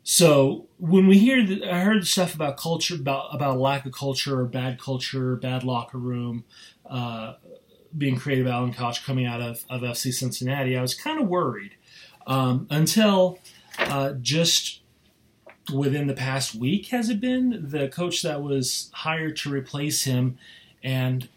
[0.10, 4.40] so when we hear, the, I heard stuff about culture, about about lack of culture
[4.40, 6.46] or bad culture, bad locker room.
[6.90, 7.34] Uh,
[7.98, 11.28] being created by Alan Koch coming out of, of FC Cincinnati, I was kind of
[11.28, 11.76] worried
[12.26, 13.40] um, until
[13.80, 14.80] uh, just
[15.74, 17.68] within the past week, has it been?
[17.70, 20.38] The coach that was hired to replace him,
[20.82, 21.28] and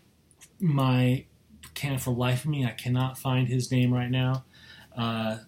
[0.60, 1.24] my
[1.74, 4.44] can't for life of me, I cannot find his name right now.
[4.96, 5.38] Uh,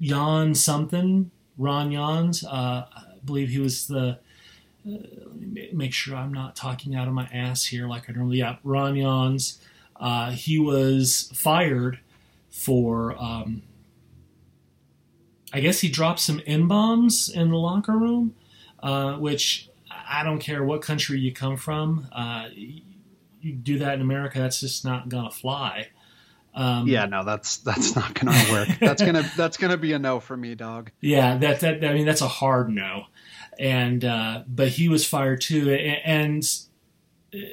[0.00, 2.44] Jan something, Ron Jans.
[2.44, 4.18] Uh, I believe he was the.
[4.86, 8.12] Uh, let me make sure I'm not talking out of my ass here like I
[8.12, 8.38] normally.
[8.38, 9.58] Yeah, Ron Jans.
[9.98, 11.98] Uh, he was fired
[12.50, 13.62] for, um,
[15.52, 18.34] I guess he dropped some N bombs in the locker room,
[18.82, 22.08] uh, which I don't care what country you come from.
[22.12, 25.88] Uh, you do that in America, that's just not gonna fly.
[26.56, 28.68] Um, yeah, no, that's that's not gonna work.
[28.80, 30.90] that's gonna that's gonna be a no for me, dog.
[31.00, 33.04] Yeah, that that I mean that's a hard no,
[33.58, 36.48] and uh, but he was fired too, and,
[37.34, 37.46] and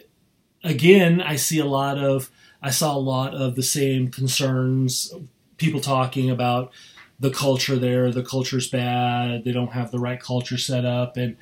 [0.64, 5.14] again, I see a lot of I saw a lot of the same concerns,
[5.58, 6.72] people talking about
[7.20, 11.36] the culture there, the culture's bad, they don't have the right culture set up, and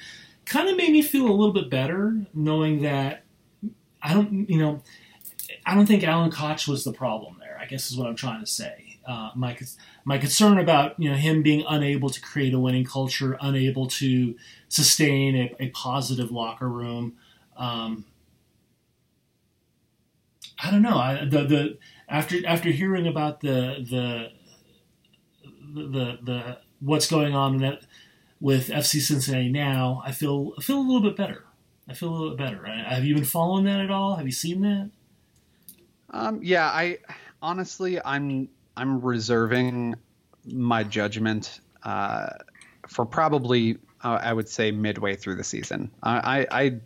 [0.45, 3.23] kind of made me feel a little bit better knowing that
[4.01, 4.81] I don't, you know,
[5.63, 7.40] I don't think Alan Koch was the problem.
[7.61, 8.99] I guess is what I'm trying to say.
[9.05, 9.57] Uh, my
[10.03, 14.35] my concern about you know him being unable to create a winning culture, unable to
[14.67, 17.13] sustain a, a positive locker room.
[17.57, 18.05] Um,
[20.63, 20.97] I don't know.
[20.97, 24.31] I, the the after after hearing about the the
[25.73, 27.81] the the what's going on that
[28.39, 31.45] with FC Cincinnati now, I feel I feel a little bit better.
[31.87, 32.65] I feel a little bit better.
[32.65, 34.15] Have you been following that at all?
[34.15, 34.91] Have you seen that?
[36.11, 36.99] Um, yeah, I
[37.41, 39.95] honestly I'm I'm reserving
[40.45, 42.29] my judgment uh,
[42.87, 45.91] for probably uh, I would say midway through the season.
[46.01, 46.79] I, I, I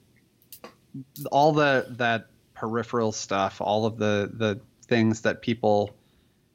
[1.32, 5.96] all the that peripheral stuff, all of the the things that people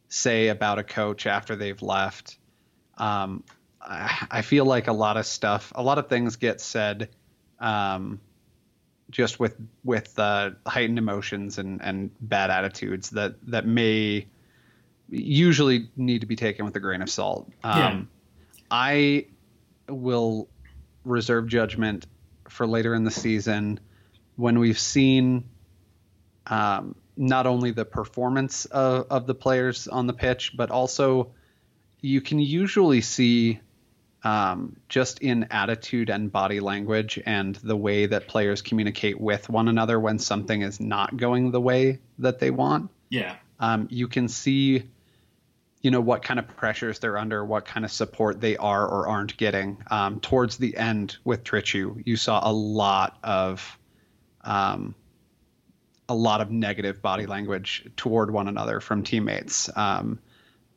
[0.08, 2.38] say about a coach after they've left.
[2.98, 3.44] Um,
[3.80, 7.08] I, I, feel like a lot of stuff, a lot of things get said,
[7.58, 8.20] um,
[9.10, 14.26] just with with uh, heightened emotions and and bad attitudes that that may
[15.08, 17.50] usually need to be taken with a grain of salt.
[17.64, 18.02] Um, yeah.
[18.70, 19.26] I
[19.88, 20.48] will
[21.04, 22.06] reserve judgment
[22.48, 23.80] for later in the season
[24.36, 25.44] when we've seen
[26.46, 31.32] um, not only the performance of, of the players on the pitch, but also
[32.00, 33.60] you can usually see
[34.22, 39.68] um, just in attitude and body language and the way that players communicate with one
[39.68, 42.90] another when something is not going the way that they want.
[43.08, 43.36] Yeah.
[43.58, 44.84] Um, you can see,
[45.80, 49.08] you know, what kind of pressures they're under, what kind of support they are or
[49.08, 49.82] aren't getting.
[49.90, 53.78] Um, towards the end with Trittschuh, you saw a lot of
[54.42, 54.94] um,
[56.08, 60.18] a lot of negative body language toward one another from teammates, um,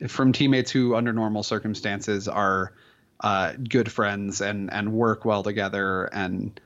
[0.08, 2.73] from teammates who, under normal circumstances, are
[3.19, 6.06] uh, good friends and and work well together.
[6.06, 6.60] And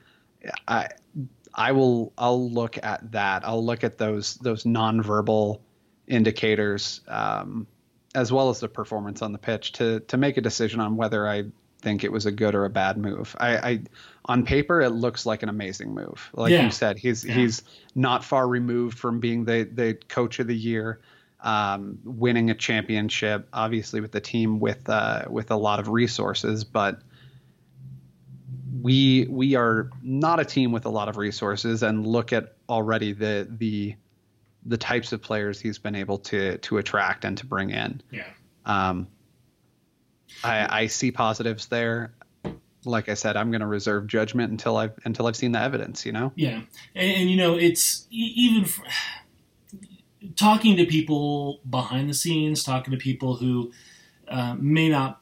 [0.66, 0.88] I
[1.54, 3.46] I will I'll look at that.
[3.46, 5.60] I'll look at those those nonverbal
[6.06, 7.66] indicators um,
[8.14, 11.28] as well as the performance on the pitch to to make a decision on whether
[11.28, 11.44] I
[11.80, 13.36] think it was a good or a bad move.
[13.38, 13.82] I, I
[14.24, 16.30] on paper it looks like an amazing move.
[16.32, 16.64] Like yeah.
[16.64, 17.34] you said, he's yeah.
[17.34, 17.62] he's
[17.94, 21.00] not far removed from being the the coach of the year,
[21.40, 26.64] um, winning a championship, obviously with the team with uh, with a lot of resources,
[26.64, 27.00] but
[28.82, 33.12] we we are not a team with a lot of resources and look at already
[33.12, 33.94] the the
[34.66, 38.02] the types of players he's been able to to attract and to bring in.
[38.10, 38.26] Yeah.
[38.66, 39.08] Um,
[40.44, 42.12] I, I see positives there.
[42.84, 46.06] Like I said, I'm going to reserve judgment until I've until I've seen the evidence.
[46.06, 46.32] You know.
[46.36, 46.60] Yeah,
[46.94, 48.84] and, and you know, it's even for,
[50.36, 53.72] talking to people behind the scenes, talking to people who
[54.28, 55.20] uh, may not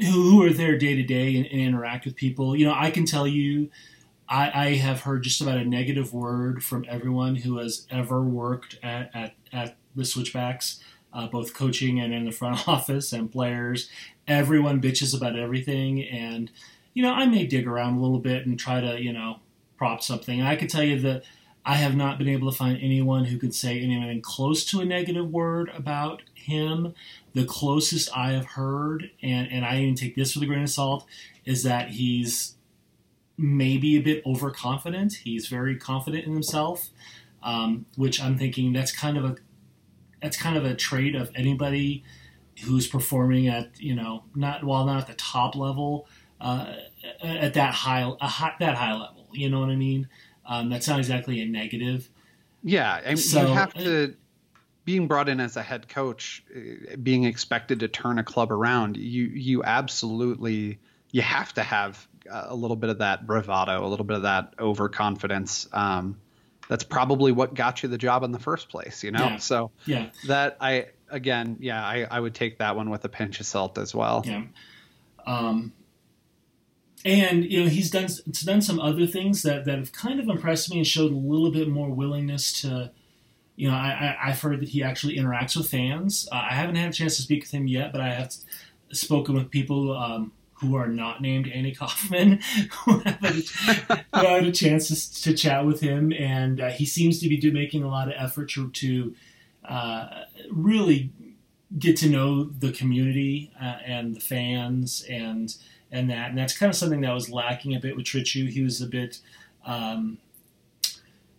[0.00, 2.54] who are there day to day and interact with people.
[2.54, 3.70] You know, I can tell you,
[4.28, 8.78] I, I, have heard just about a negative word from everyone who has ever worked
[8.82, 10.80] at, at, at the Switchbacks
[11.12, 13.88] uh, both coaching and in the front office and players.
[14.26, 16.50] Everyone bitches about everything, and
[16.94, 19.40] you know I may dig around a little bit and try to you know
[19.76, 20.38] prop something.
[20.38, 21.24] And I can tell you that
[21.68, 24.86] I have not been able to find anyone who could say anything close to a
[24.86, 26.94] negative word about him.
[27.34, 30.70] The closest I have heard, and, and I even take this with a grain of
[30.70, 31.04] salt,
[31.44, 32.56] is that he's
[33.36, 35.12] maybe a bit overconfident.
[35.24, 36.88] He's very confident in himself,
[37.42, 39.36] um, which I'm thinking that's kind of a
[40.22, 42.02] that's kind of a trait of anybody
[42.64, 46.08] who's performing at you know not while not at the top level
[46.40, 46.76] uh,
[47.22, 49.28] at that high, high, that high level.
[49.32, 50.08] You know what I mean?
[50.48, 52.08] Um, that's not exactly a negative.
[52.64, 54.14] Yeah, and so, you have to
[54.84, 58.96] being brought in as a head coach, uh, being expected to turn a club around.
[58.96, 60.80] You you absolutely
[61.12, 64.54] you have to have a little bit of that bravado, a little bit of that
[64.58, 65.68] overconfidence.
[65.72, 66.18] Um,
[66.68, 69.24] that's probably what got you the job in the first place, you know.
[69.24, 69.36] Yeah.
[69.36, 73.40] So yeah, that I again, yeah, I, I would take that one with a pinch
[73.40, 74.22] of salt as well.
[74.26, 74.44] Yeah.
[75.26, 75.72] Um,
[77.04, 78.08] and you know he's done
[78.44, 81.50] done some other things that, that have kind of impressed me and showed a little
[81.50, 82.90] bit more willingness to
[83.56, 86.28] you know I, I have heard that he actually interacts with fans.
[86.30, 88.34] Uh, I haven't had a chance to speak with him yet but I have
[88.90, 92.40] spoken with people um, who are not named annie Kaufman
[92.84, 96.12] who had a chance to, to, chat with him.
[96.12, 99.14] And uh, he seems to be do, making a lot of effort to, to
[99.64, 101.12] uh, really
[101.78, 105.04] get to know the community uh, and the fans.
[105.08, 105.54] And
[105.90, 108.48] and that, and that's kind of something that was lacking a bit with Trittschuh.
[108.48, 109.20] He was a bit,
[109.64, 110.18] um,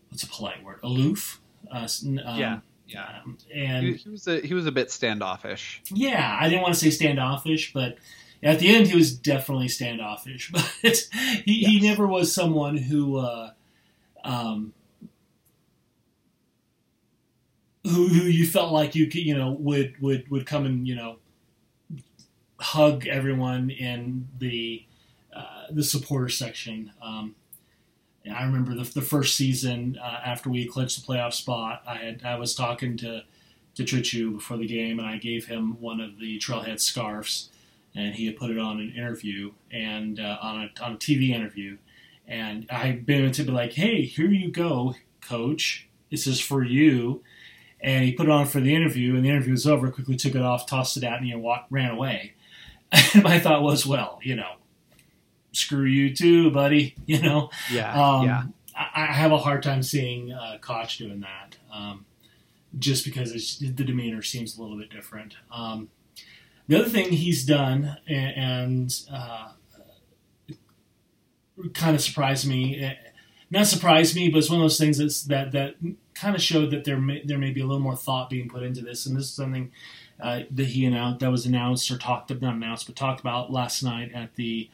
[0.10, 1.40] what's a polite word, aloof.
[1.72, 5.82] Uh, um, yeah, yeah, um, and he, he, was a he was a bit standoffish.
[5.92, 7.98] Yeah, I didn't want to say standoffish, but
[8.42, 10.52] at the end he was definitely standoffish.
[10.82, 11.08] But
[11.46, 11.72] he, yes.
[11.72, 13.18] he never was someone who.
[13.18, 13.52] Uh,
[14.24, 14.74] um,
[17.84, 20.96] who, who you felt like you could, you know, would, would, would come and, you
[20.96, 21.18] know,
[22.60, 24.86] hug everyone in the
[25.34, 26.92] uh, the supporter section.
[27.02, 27.36] Um,
[28.30, 32.24] I remember the, the first season uh, after we clinched the playoff spot, I had
[32.24, 33.24] I was talking to
[33.76, 37.50] to Trittschuh before the game, and I gave him one of the Trailhead scarves,
[37.96, 41.30] and he had put it on an interview and uh, on a on a TV
[41.30, 41.78] interview,
[42.28, 45.88] and I'd been to be like, "Hey, here you go, Coach.
[46.12, 47.24] This is for you."
[47.82, 49.90] And he put it on for the interview, and the interview was over.
[49.90, 52.34] Quickly took it off, tossed it at me, and walked, ran away.
[53.24, 54.54] my thought was, well, you know,
[55.52, 56.96] screw you too, buddy.
[57.06, 58.44] You know, yeah, um, yeah.
[58.76, 62.06] I, I, have a hard time seeing uh, Koch doing that, um,
[62.78, 65.34] just because the demeanor seems a little bit different.
[65.52, 65.90] Um,
[66.68, 69.50] the other thing he's done, and, and uh,
[71.74, 72.94] kind of surprised me, eh,
[73.50, 75.76] not surprised me, but it's one of those things that's, that that
[76.14, 78.62] kind of showed that there may, there may be a little more thought being put
[78.62, 79.72] into this, and this is something
[80.22, 83.84] uh, that he announced that was announced or talked not announced but talked about last
[83.84, 84.70] night at the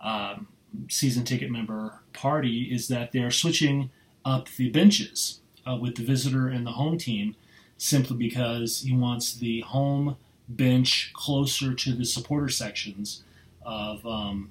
[0.00, 0.48] um,
[0.88, 3.90] season ticket member party is that they're switching
[4.24, 7.34] up the benches uh, with the visitor and the home team
[7.78, 10.16] simply because he wants the home
[10.48, 13.22] bench closer to the supporter sections
[13.62, 14.50] of um,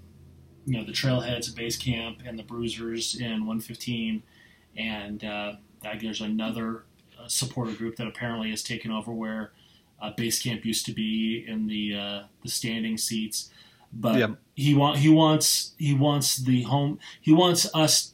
[0.65, 4.23] you know the trailheads base camp and the bruisers in 115
[4.77, 5.53] and uh,
[5.99, 6.83] there's another
[7.19, 9.51] uh, supporter group that apparently has taken over where
[10.01, 13.49] uh, base camp used to be in the uh, the standing seats,
[13.91, 14.17] but
[14.55, 18.13] he want he wants he wants the home he wants us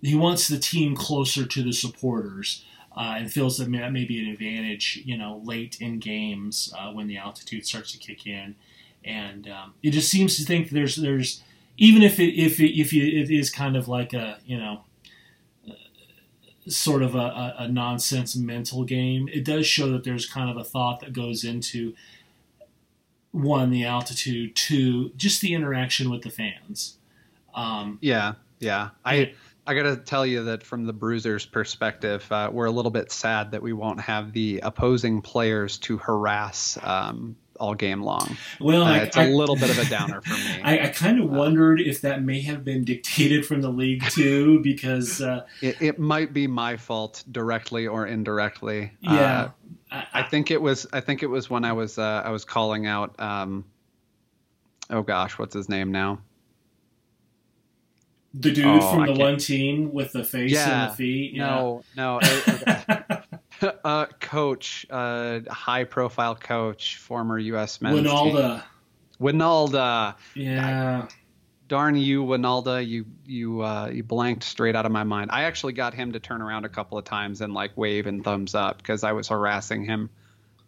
[0.00, 2.64] he wants the team closer to the supporters.
[2.94, 6.92] Uh, and feels that that may be an advantage, you know, late in games uh,
[6.92, 8.54] when the altitude starts to kick in,
[9.02, 11.42] and um, it just seems to think there's there's
[11.78, 14.84] even if it if it, if it is kind of like a you know
[16.68, 19.28] sort of a, a, nonsense mental game.
[19.32, 21.94] It does show that there's kind of a thought that goes into
[23.32, 26.98] one the altitude, two just the interaction with the fans.
[27.54, 28.90] Um, yeah, yeah.
[29.04, 29.34] I
[29.66, 33.10] I got to tell you that from the Bruisers' perspective, uh, we're a little bit
[33.10, 38.36] sad that we won't have the opposing players to harass um, all game long.
[38.60, 40.60] Well, uh, I, it's a little bit of a downer for me.
[40.64, 44.02] I, I kind of uh, wondered if that may have been dictated from the league
[44.10, 48.90] too, because uh, it, it, might be my fault directly or indirectly.
[49.00, 49.50] Yeah,
[49.92, 50.88] uh, I, I, think it was.
[50.92, 53.18] I think it was when I was uh, I was calling out.
[53.20, 53.64] Um,
[54.90, 56.18] oh gosh, what's his name now?
[58.34, 61.34] The dude oh, from the one team with the face yeah, and the feet.
[61.34, 61.46] Yeah.
[61.46, 62.20] No, no.
[63.84, 67.80] uh, coach, uh, high profile coach, former U.S.
[67.80, 68.60] men's Wynalda.
[68.60, 68.62] Team.
[69.20, 70.14] Wynalda.
[70.34, 71.06] Yeah.
[71.08, 71.14] I,
[71.68, 72.86] darn you, Wynalda.
[72.86, 75.30] You you uh, you blanked straight out of my mind.
[75.32, 78.22] I actually got him to turn around a couple of times and like wave and
[78.24, 80.10] thumbs up because I was harassing him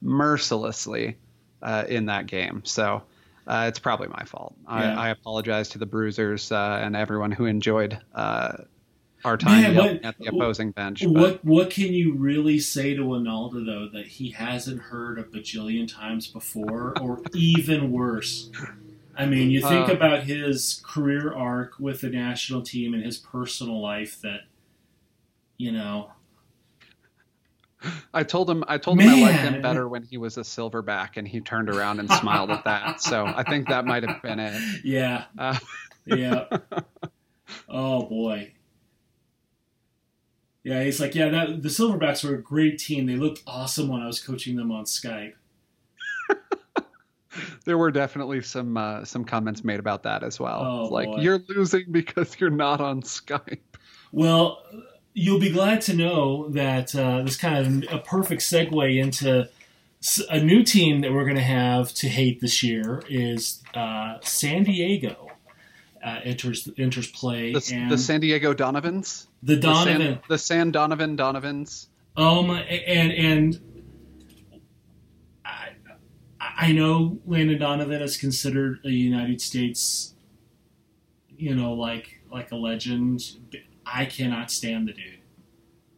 [0.01, 1.17] mercilessly
[1.63, 2.63] uh, in that game.
[2.65, 3.03] So.
[3.47, 4.55] Uh, it's probably my fault.
[4.67, 4.99] Yeah.
[4.99, 8.57] I, I, apologize to the bruisers uh, and everyone who enjoyed uh,
[9.25, 11.03] our time Man, at the opposing bench.
[11.03, 15.25] But What what can you really say to Wynalda though that he hasn't heard a
[15.25, 18.51] bajillion times before, or even worse?
[19.17, 23.17] I mean, you think Uh, about his career arc with the national team and his
[23.17, 24.21] personal life.
[24.21, 24.41] That
[25.57, 26.11] you know,
[28.13, 31.17] I told him I told him I liked him better when he was a silverback,
[31.17, 33.01] and he turned around and smiled at that.
[33.01, 34.61] So I think that might have been it.
[34.85, 35.59] yeah, Uh,
[36.05, 36.59] yeah.
[37.69, 38.53] oh boy.
[40.65, 43.07] Yeah, he's like, yeah, that the Silverbacks were a great team.
[43.07, 45.35] They looked awesome when I was coaching them on Skype.
[47.67, 50.61] there were definitely some uh, some comments made about that as well.
[50.65, 51.21] Oh, like boy.
[51.21, 53.59] you're losing because you're not on Skype.
[54.11, 54.63] Well,
[55.13, 59.49] you'll be glad to know that uh, this kind of a perfect segue into
[60.31, 64.65] a new team that we're going to have to hate this year is uh, San
[64.65, 65.29] Diego.
[66.05, 70.71] Uh, enters enters play The, and the San Diego Donovans, the the San, the San
[70.71, 71.89] Donovan Donovans.
[72.15, 73.61] Um, and and
[75.47, 75.71] I
[76.41, 80.15] I know Landon Donovan is considered a United States,
[81.39, 83.23] you know, like like a legend.
[83.87, 85.21] I cannot stand the dude.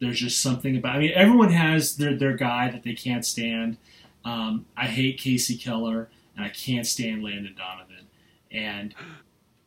[0.00, 0.96] There's just something about.
[0.96, 3.78] I mean, everyone has their their guy that they can't stand.
[4.24, 8.06] Um, I hate Kasey Keller, and I can't stand Landon Donovan.
[8.52, 8.94] And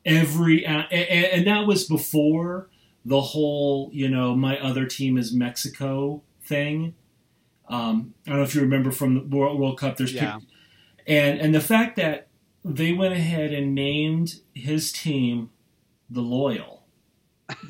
[0.09, 2.69] every uh, and, and that was before
[3.05, 6.95] the whole you know my other team is Mexico thing.
[7.69, 9.97] Um, I don't know if you remember from the World, World Cup.
[9.97, 10.39] There's Yeah.
[11.07, 12.27] and and the fact that
[12.65, 15.51] they went ahead and named his team
[16.09, 16.83] the Loyal,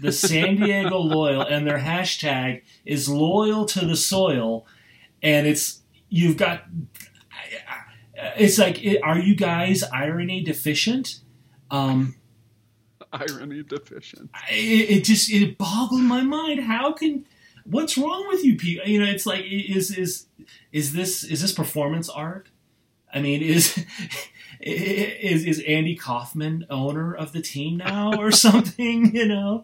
[0.01, 4.65] the San Diego Loyal, and their hashtag is loyal to the soil,
[5.21, 6.63] and it's you've got.
[8.37, 11.19] It's like, are you guys irony deficient?
[11.71, 12.15] Um,
[13.13, 14.29] Irony deficient.
[14.51, 16.61] it, it just it boggled my mind.
[16.61, 17.25] How can
[17.65, 18.87] what's wrong with you people?
[18.87, 20.27] You know, it's like is is
[20.71, 22.49] is this is this performance art?
[23.13, 23.83] I mean, is
[24.59, 29.15] is is Andy Kaufman owner of the team now or something?
[29.15, 29.63] You know,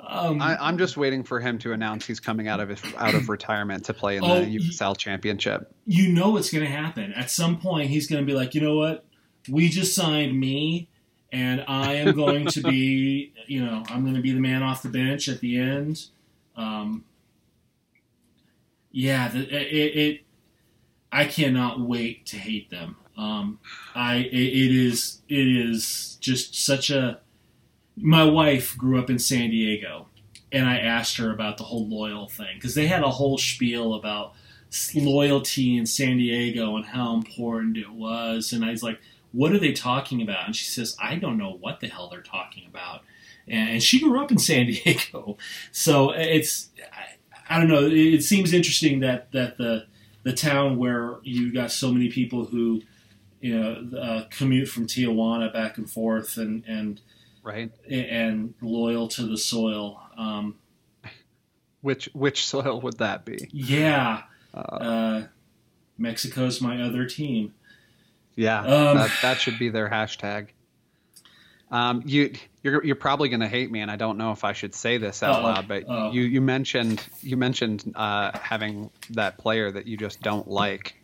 [0.00, 3.14] um, I, I'm just waiting for him to announce he's coming out of his, out
[3.14, 5.74] of retirement to play in Oh, the USL Championship.
[5.86, 7.12] you know what's going to happen.
[7.14, 9.04] At some point, he's going to be like, you know what?
[9.48, 10.88] We just signed me,
[11.36, 14.82] and I am going to be, you know, I'm going to be the man off
[14.82, 16.06] the bench at the end.
[16.56, 17.04] Um,
[18.90, 20.20] yeah, the, it, it.
[21.12, 22.96] I cannot wait to hate them.
[23.18, 23.58] Um,
[23.94, 27.20] I it, it is it is just such a.
[27.98, 30.06] My wife grew up in San Diego,
[30.50, 33.94] and I asked her about the whole loyal thing because they had a whole spiel
[33.94, 34.32] about
[34.94, 38.52] loyalty in San Diego and how important it was.
[38.52, 39.00] And I was like,
[39.36, 40.46] what are they talking about?
[40.46, 43.02] And she says, I don't know what the hell they're talking about.
[43.48, 45.36] And she grew up in San Diego.
[45.72, 46.70] So it's,
[47.48, 47.86] I, I don't know.
[47.86, 49.86] It, seems interesting that, that the,
[50.24, 52.82] the town where you got so many people who,
[53.40, 57.00] you know, uh, commute from Tijuana back and forth and, and,
[57.42, 57.70] Right.
[57.88, 60.00] and loyal to the soil.
[60.16, 60.56] Um,
[61.80, 63.48] Which which soil would that be?
[63.52, 64.22] yeah.
[64.52, 65.26] Uh, Uh,
[65.98, 67.54] Mexico's my other team.
[68.36, 70.48] Yeah, um, that, that should be their hashtag.
[71.70, 74.74] Um, you you're you're probably gonna hate me, and I don't know if I should
[74.74, 75.42] say this out Uh-oh.
[75.42, 76.12] loud, but Uh-oh.
[76.12, 80.94] you you mentioned you mentioned uh, having that player that you just don't like.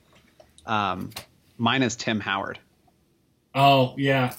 [0.64, 1.10] Um,
[1.58, 2.60] mine is Tim Howard.
[3.54, 4.34] Oh yeah.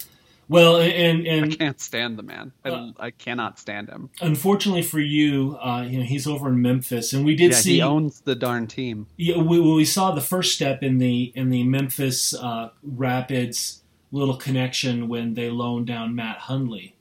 [0.49, 2.51] Well, and I can't stand the man.
[2.65, 4.09] I, Uh, I cannot stand him.
[4.21, 7.73] unfortunately for you, uh, you know he's over in Memphis, and we did yeah, see
[7.75, 9.07] he owns the darn team.
[9.17, 13.81] yeah, we, we saw the first step in the in the Memphis uh, Rapids
[14.11, 16.95] little connection when they loaned down Matt Hundley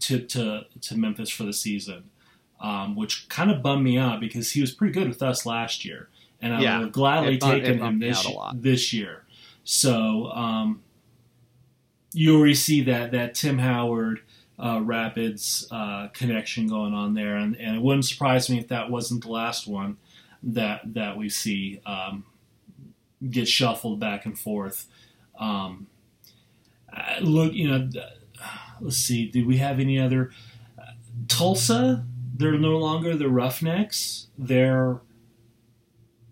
[0.00, 2.10] to to, to Memphis for the season,
[2.60, 5.84] um, which kind of bummed me out because he was pretty good with us last
[5.84, 6.08] year,
[6.42, 8.62] and I Yeah, would have gladly it bum- it taken him this out a lot.
[8.62, 9.24] this year.
[9.64, 10.82] So um,
[12.12, 14.20] you already see that that Tim Howard.
[14.62, 18.90] Uh, Rapids uh, connection going on there, and, and it wouldn't surprise me if that
[18.90, 19.96] wasn't the last one
[20.42, 22.24] that that we see um,
[23.28, 24.86] get shuffled back and forth.
[25.38, 25.86] Um,
[27.20, 27.88] look, you know,
[28.80, 29.26] let's see.
[29.30, 30.30] Do we have any other
[30.78, 30.92] uh,
[31.28, 32.04] Tulsa?
[32.36, 34.28] They're no longer the Roughnecks.
[34.38, 35.00] They're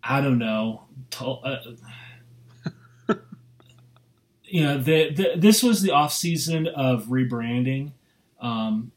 [0.03, 0.85] I don't know.
[1.21, 1.57] Uh,
[4.49, 7.93] you know, the, the, this was the off season of rebranding.
[8.41, 8.93] Um,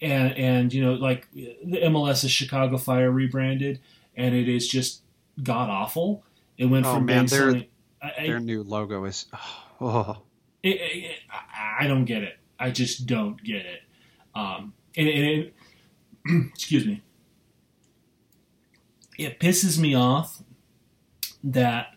[0.00, 3.78] and and you know like the MLS is Chicago Fire rebranded,
[4.16, 5.02] and it is just
[5.42, 6.24] god awful.
[6.58, 7.66] It went Oh, from man, being something.
[8.02, 9.26] I, Their new logo is.
[9.84, 10.18] Oh,
[10.62, 12.38] it, it, I I don't get it.
[12.56, 13.80] I just don't get it.
[14.32, 15.54] Um, and, and it,
[16.54, 17.02] excuse me,
[19.18, 20.40] it pisses me off
[21.42, 21.91] that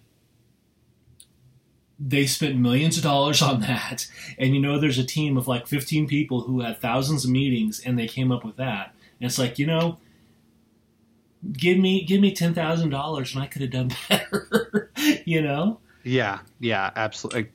[2.00, 5.66] they spent millions of dollars on that and you know there's a team of like
[5.68, 9.40] 15 people who had thousands of meetings and they came up with that and it's
[9.40, 9.98] like you know
[11.54, 14.92] give me give me $10,000 and I could have done better
[15.26, 17.50] you know yeah yeah absolutely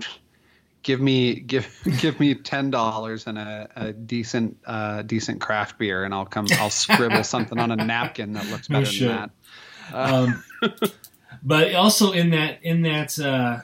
[0.82, 1.68] give me give
[2.00, 6.46] give me ten dollars and a, a decent uh, decent craft beer, and I'll come.
[6.58, 9.30] I'll scribble something on a napkin that looks better than that.
[9.92, 10.26] Uh,
[10.62, 10.72] um,
[11.42, 13.60] but also in that in that uh,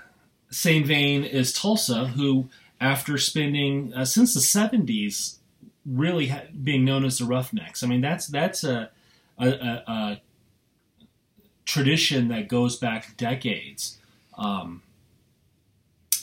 [0.57, 2.48] same vein is Tulsa, who
[2.80, 5.36] after spending uh, since the '70s
[5.84, 7.82] really ha- being known as the Roughnecks.
[7.82, 8.90] I mean that's that's a,
[9.38, 10.22] a, a, a
[11.64, 13.98] tradition that goes back decades.
[14.38, 14.82] Um,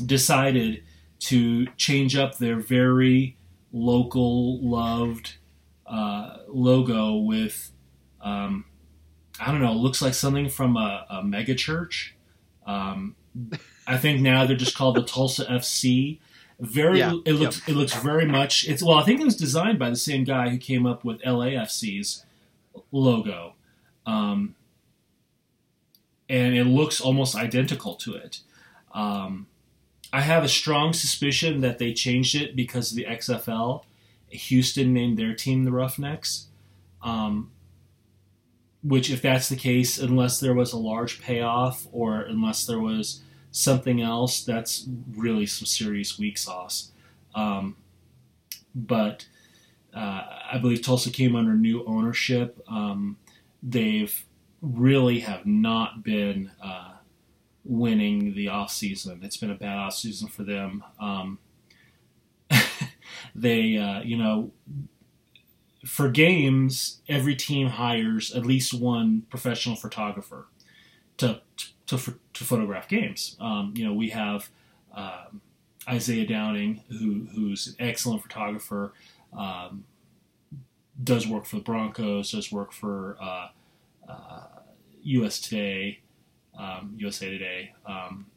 [0.04, 0.84] decided
[1.20, 3.38] to change up their very
[3.72, 5.36] local loved
[5.86, 7.72] uh, logo with
[8.22, 8.66] um,
[9.40, 12.16] I don't know, looks like something from a, a mega church.
[12.66, 13.16] Um,
[13.88, 16.20] I think now they're just called the Tulsa FC.
[16.60, 17.70] Very, yeah, it looks yep.
[17.70, 18.68] it looks very much.
[18.68, 21.22] It's well, I think it was designed by the same guy who came up with
[21.22, 22.26] LAFC's
[22.92, 23.54] logo,
[24.06, 24.56] um,
[26.30, 28.40] and it looks almost identical to it.
[28.94, 29.48] Um,
[30.14, 33.84] I have a strong suspicion that they changed it because of the XFL.
[34.30, 36.48] Houston named their team the Roughnecks.
[37.02, 37.52] Um,
[38.84, 43.22] which, if that's the case, unless there was a large payoff or unless there was
[43.54, 46.92] something else, that's really some serious weak sauce.
[47.36, 47.78] Um,
[48.76, 49.28] but
[49.96, 52.60] uh, I believe Tulsa came under new ownership.
[52.68, 53.18] Um,
[53.62, 54.26] they've
[54.62, 56.94] really have not been uh,
[57.64, 59.22] winning the off season.
[59.24, 60.84] It's been a bad off season for them.
[61.00, 61.38] Um,
[63.36, 64.52] they, uh, you know,
[65.86, 70.48] for games, every team hires at least one professional photographer
[71.18, 71.42] to
[71.86, 73.38] to, to, to photograph games.
[73.40, 74.50] Um, you know, we have
[74.94, 75.42] um,
[75.88, 78.94] Isaiah Downing, who who's an excellent photographer.
[79.38, 79.86] Um,
[81.02, 83.48] does work for the Broncos, does work for uh,
[84.08, 84.44] uh,
[85.04, 85.40] U.S.
[85.40, 86.00] Today,
[86.58, 87.74] um, USA Today.
[87.86, 88.28] Um,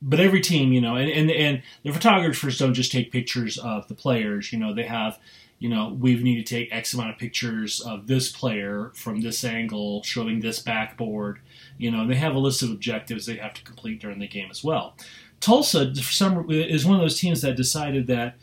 [0.00, 3.88] but every team, you know, and, and and the photographers don't just take pictures of
[3.88, 4.52] the players.
[4.52, 5.18] You know, they have,
[5.58, 9.44] you know, we need to take X amount of pictures of this player from this
[9.44, 11.40] angle, showing this backboard.
[11.78, 14.48] You know, they have a list of objectives they have to complete during the game
[14.50, 14.96] as well.
[15.40, 18.36] Tulsa, for some, is one of those teams that decided that,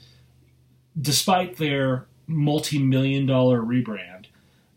[1.00, 4.28] despite their multi-million dollar rebrand,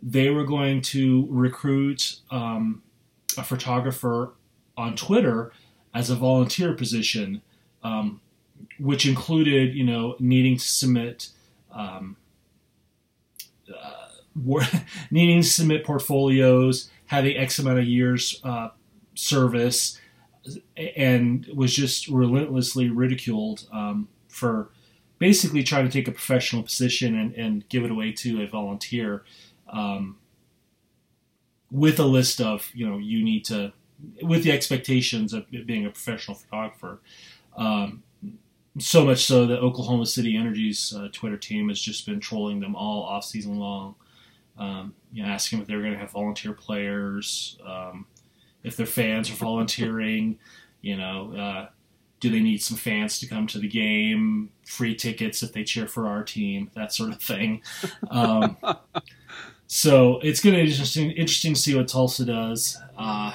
[0.03, 2.83] they were going to recruit um,
[3.37, 4.33] a photographer
[4.77, 5.53] on Twitter
[5.95, 7.43] as a volunteer position,
[7.83, 8.21] um,
[8.79, 11.31] which included, you know, needing to submit,
[11.73, 12.17] um,
[13.73, 14.67] uh,
[15.11, 18.69] needing to submit portfolios, having X amount of years uh,
[19.15, 20.01] service,
[20.77, 24.71] and was just relentlessly ridiculed um, for
[25.19, 29.25] basically trying to take a professional position and, and give it away to a volunteer.
[29.71, 30.17] Um,
[31.71, 33.73] with a list of you know you need to
[34.23, 37.01] with the expectations of being a professional photographer.
[37.57, 38.03] Um,
[38.79, 42.77] so much so that Oklahoma City Energy's uh, Twitter team has just been trolling them
[42.77, 43.97] all off season long,
[44.59, 48.07] um, you know, asking if they're going to have volunteer players, um,
[48.63, 50.39] if their fans are volunteering,
[50.81, 51.69] you know, uh,
[52.21, 55.87] do they need some fans to come to the game, free tickets if they cheer
[55.87, 57.63] for our team, that sort of thing.
[58.11, 58.57] Um,
[59.69, 62.77] so it's going to be interesting, interesting to see what Tulsa does.
[62.99, 63.33] Uh,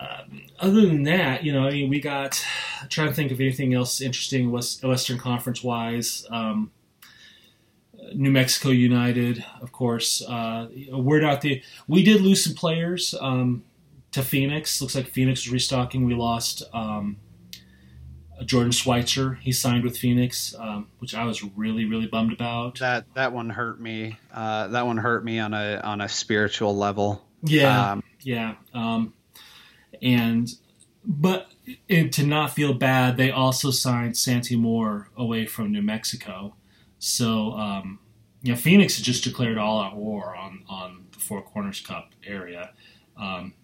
[0.00, 0.22] uh,
[0.58, 2.42] other than that, you know, I mean, we got.
[2.80, 6.26] I'm trying to think of anything else interesting West, Western Conference wise.
[6.30, 6.70] Um,
[8.14, 10.22] New Mexico United, of course.
[10.22, 13.64] Uh, word out there, we did lose some players um,
[14.12, 14.80] to Phoenix.
[14.80, 16.04] Looks like Phoenix is restocking.
[16.06, 16.62] We lost.
[16.72, 17.16] Um,
[18.44, 19.34] Jordan Schweitzer.
[19.34, 22.78] He signed with Phoenix, um, which I was really really bummed about.
[22.78, 24.18] That that one hurt me.
[24.32, 27.24] Uh, that one hurt me on a on a spiritual level.
[27.42, 28.54] Yeah, um, yeah.
[28.72, 29.14] Um,
[30.02, 30.48] and
[31.04, 31.50] but
[31.88, 36.54] and to not feel bad, they also signed Santi Moar away from New Mexico.
[37.00, 37.98] So um,
[38.42, 42.12] you know, Phoenix has just declared all out war on on the Four Corners Cup
[42.24, 42.70] area,
[43.16, 43.54] um,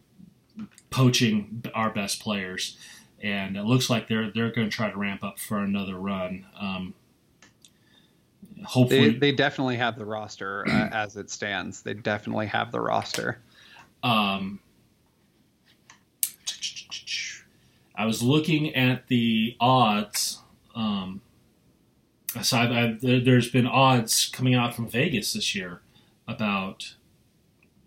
[0.90, 2.76] poaching our best players
[3.22, 6.46] and it looks like they're they're going to try to ramp up for another run.
[6.58, 6.94] Um,
[8.64, 11.82] hopefully, they, they, definitely have the roster uh, as it stands.
[11.82, 13.38] They definitely have the roster.
[14.02, 14.60] Um,
[17.94, 20.40] I was looking at the odds.
[20.74, 21.22] Um,
[22.42, 25.80] so I've, I've, there's been odds coming out from Vegas this year
[26.26, 26.94] about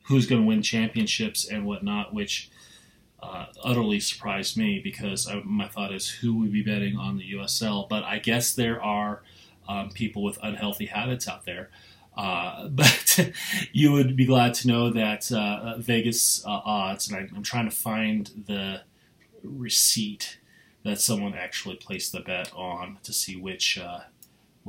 [0.04, 2.50] who's going to win championships and whatnot, which
[3.22, 7.34] uh, utterly surprised me because I, my thought is who would be betting on the
[7.34, 7.88] USL.
[7.88, 9.22] But I guess there are
[9.68, 11.70] um, people with unhealthy habits out there.
[12.18, 13.32] Uh, but
[13.72, 17.70] you would be glad to know that uh, Vegas uh, odds, and I, I'm trying
[17.70, 18.82] to find the
[19.44, 20.40] receipt
[20.84, 24.00] that someone actually placed the bet on to see which uh,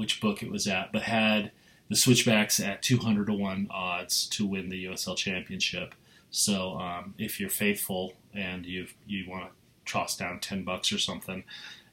[0.00, 1.52] which book it was at, but had
[1.90, 5.94] the Switchbacks at 200 to one odds to win the USL Championship.
[6.30, 10.96] So um, if you're faithful and you you want to toss down 10 bucks or
[10.96, 11.44] something,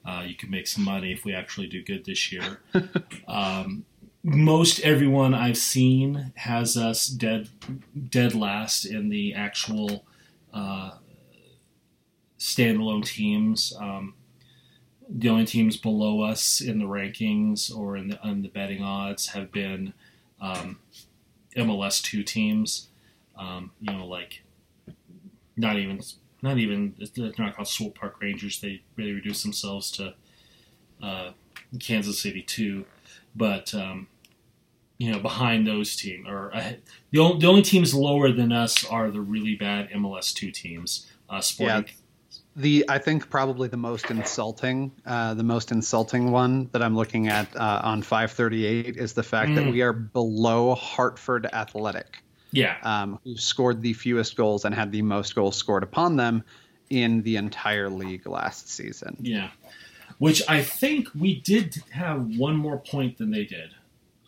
[0.06, 2.62] uh, you can make some money if we actually do good this year.
[3.28, 3.84] um,
[4.24, 7.50] most everyone I've seen has us dead
[8.10, 10.06] dead last in the actual
[10.54, 10.92] uh,
[12.40, 13.74] standalone teams.
[13.78, 14.14] Um,
[15.10, 19.28] the only teams below us in the rankings or in the, in the betting odds
[19.28, 19.94] have been
[20.42, 20.80] um,
[21.56, 22.90] MLS two teams.
[23.38, 24.44] Um, you know, like
[25.56, 26.02] not even
[26.42, 28.60] not even they're not called Swope Park Rangers.
[28.60, 30.14] They really reduce themselves to
[31.02, 31.32] uh,
[31.80, 32.86] Kansas City two,
[33.36, 34.08] but um,
[34.98, 36.74] you know behind those teams or uh,
[37.12, 41.08] the only the only teams lower than us are the really bad MLS two teams.
[41.30, 41.86] Uh, Sporting.
[41.88, 41.94] Yeah
[42.58, 47.28] the I think probably the most insulting, uh, the most insulting one that I'm looking
[47.28, 49.56] at uh, on 538 is the fact mm.
[49.56, 52.24] that we are below Hartford Athletic.
[52.52, 56.44] Yeah, um, who scored the fewest goals and had the most goals scored upon them
[56.90, 59.18] in the entire league last season.
[59.20, 59.50] Yeah,
[60.18, 63.70] which I think we did have one more point than they did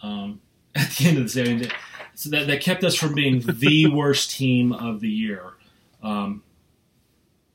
[0.04, 0.40] um,
[0.76, 1.72] at the end of the season.
[2.14, 5.54] So that, that kept us from being the worst team of the year.
[6.04, 6.44] Um,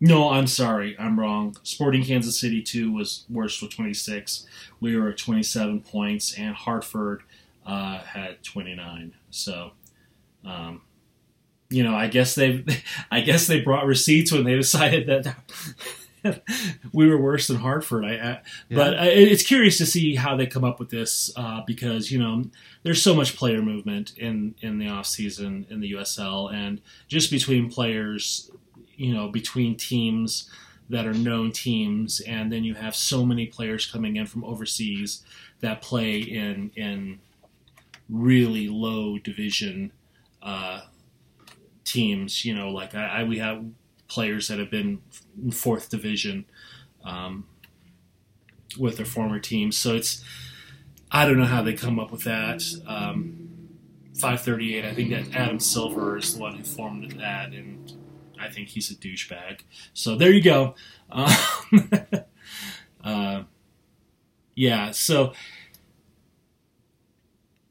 [0.04, 0.94] no, I'm sorry.
[0.98, 1.56] I'm wrong.
[1.62, 4.46] Sporting Kansas City 2 was worse with 26.
[4.78, 7.22] We were at 27 points, and Hartford
[7.64, 9.14] uh, had 29.
[9.30, 9.70] So,
[10.44, 10.82] um,
[11.70, 12.66] you know, I guess they,
[13.10, 16.42] I guess they brought receipts when they decided that
[16.92, 18.04] we were worse than Hartford.
[18.04, 18.40] I, I yeah.
[18.76, 22.18] but I, it's curious to see how they come up with this uh, because you
[22.18, 22.44] know
[22.82, 27.30] there's so much player movement in in the off season in the USL and just
[27.30, 28.50] between players
[28.96, 30.50] you know between teams
[30.90, 35.22] that are known teams, and then you have so many players coming in from overseas
[35.60, 37.20] that play in in
[38.08, 39.92] really low division
[40.42, 40.82] uh,
[41.84, 42.44] teams.
[42.44, 43.64] You know, like I, I, we have
[44.08, 45.00] players that have been
[45.42, 46.44] in fourth division
[47.02, 47.46] um,
[48.78, 50.22] with their former teams, so it's
[51.10, 52.62] I don't know how they come up with that.
[52.86, 53.44] Um,
[54.14, 54.84] 538.
[54.84, 57.92] I think that Adam Silver is the one who formed that, and
[58.44, 59.60] I think he's a douchebag.
[59.92, 60.74] So there you go.
[61.10, 61.32] Um,
[63.04, 63.42] uh,
[64.54, 65.32] yeah, so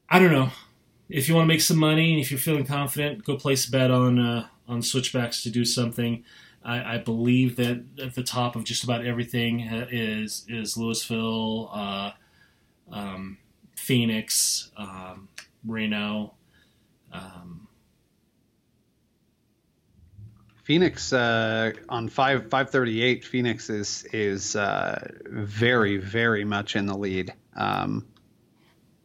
[0.08, 0.50] I don't know.
[1.08, 3.70] If you want to make some money and if you're feeling confident, go place a
[3.70, 6.24] bet on uh, on switchbacks to do something.
[6.64, 12.12] I, I, believe that at the top of just about everything is is Louisville, uh,
[12.90, 13.36] um,
[13.76, 15.28] Phoenix, um,
[15.66, 16.34] Reno.
[17.12, 17.63] Um,
[20.64, 23.24] Phoenix uh, on five five thirty eight.
[23.24, 27.34] Phoenix is is uh, very very much in the lead.
[27.54, 28.06] Um,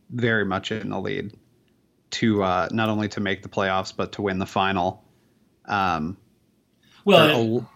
[0.09, 1.33] very much in the lead
[2.11, 5.03] to uh, not only to make the playoffs but to win the final.
[5.65, 6.17] Um,
[7.03, 7.69] well,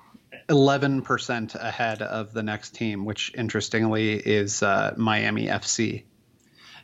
[0.47, 6.03] eleven percent ahead of the next team, which interestingly is uh, Miami FC.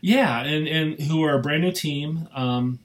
[0.02, 2.28] Yeah, and and who are a brand new team.
[2.36, 2.80] Um,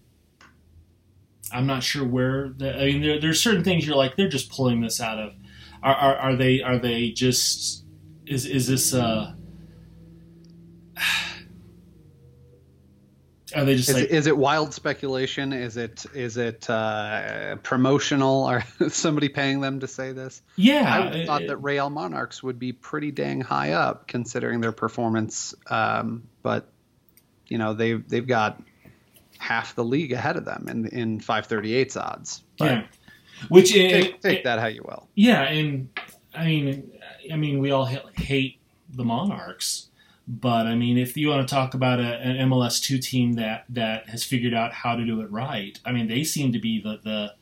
[1.55, 2.49] I'm not sure where.
[2.49, 5.33] The, I mean, there, there's certain things you're like they're just pulling this out of.
[5.83, 7.85] Are, are, are they are they just
[8.27, 9.35] is is this uh
[13.55, 15.53] are they just is, like, it, is it wild speculation?
[15.53, 18.51] Is it is it uh, promotional?
[18.51, 20.43] Or somebody paying them to say this?
[20.57, 25.55] Yeah, I thought that Real Monarchs would be pretty dang high up considering their performance,
[25.69, 26.67] um, but
[27.47, 28.61] you know they've they've got
[29.39, 32.43] half the league ahead of them in in 538's odds.
[32.59, 32.87] But yeah,
[33.49, 35.09] which uh, take, take it, that how you will.
[35.15, 35.89] Yeah, and
[36.35, 36.91] I mean,
[37.33, 38.59] I mean, we all hate
[38.91, 39.89] the Monarchs,
[40.27, 43.65] but I mean, if you want to talk about a, an MLS two team that
[43.69, 46.81] that has figured out how to do it right, I mean, they seem to be
[46.81, 47.35] the the,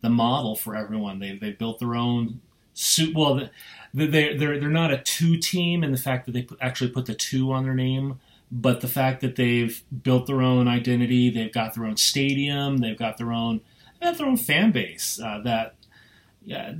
[0.00, 1.18] the model for everyone.
[1.18, 2.40] They they built their own
[2.74, 3.14] suit.
[3.14, 3.48] Well,
[3.94, 7.14] they're they're they're not a two team in the fact that they actually put the
[7.14, 8.20] two on their name
[8.50, 12.98] but the fact that they've built their own identity, they've got their own stadium, they've
[12.98, 13.60] got their own,
[14.00, 15.74] have their own fan base uh, that
[16.48, 16.72] yeah,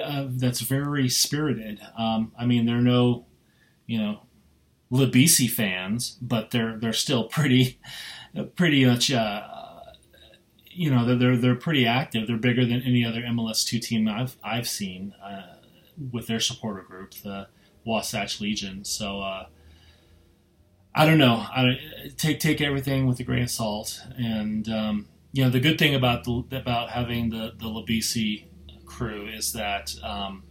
[0.00, 1.80] uh, that's very spirited.
[1.96, 3.26] Um, I mean, there are no,
[3.84, 4.20] you know,
[4.92, 7.80] Labisi fans, but they're they're still pretty
[8.56, 9.10] pretty much.
[9.10, 9.42] Uh,
[10.70, 12.28] you know, they're, they're they're pretty active.
[12.28, 15.56] They're bigger than any other MLS two team I've I've seen uh,
[16.12, 17.48] with their supporter group, the
[17.84, 18.84] Wasatch Legion.
[18.84, 19.46] So uh,
[20.94, 21.34] I don't know.
[21.34, 21.78] I
[22.16, 24.00] take take everything with a grain of salt.
[24.16, 28.44] And um, you know, the good thing about the about having the the Labisi
[28.84, 30.44] crew is that um,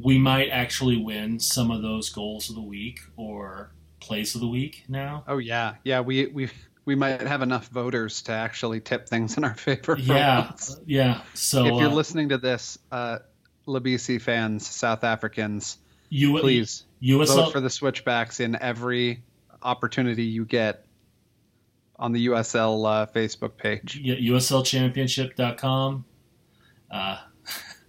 [0.00, 4.48] we might actually win some of those goals of the week or plays of the
[4.48, 5.24] week now.
[5.26, 6.00] Oh yeah, yeah.
[6.00, 6.50] We we
[6.84, 9.96] we might have enough voters to actually tip things in our favor.
[9.98, 10.80] Yeah, once.
[10.86, 11.22] yeah.
[11.34, 13.18] So if you're uh, listening to this, uh,
[13.66, 15.78] Labisi fans, South Africans,
[16.08, 19.22] you, please USL, vote for the switchbacks in every
[19.66, 20.86] opportunity you get
[21.96, 24.00] on the USL uh, Facebook page.
[24.02, 26.04] USLchampionship.com.
[26.90, 27.18] Uh,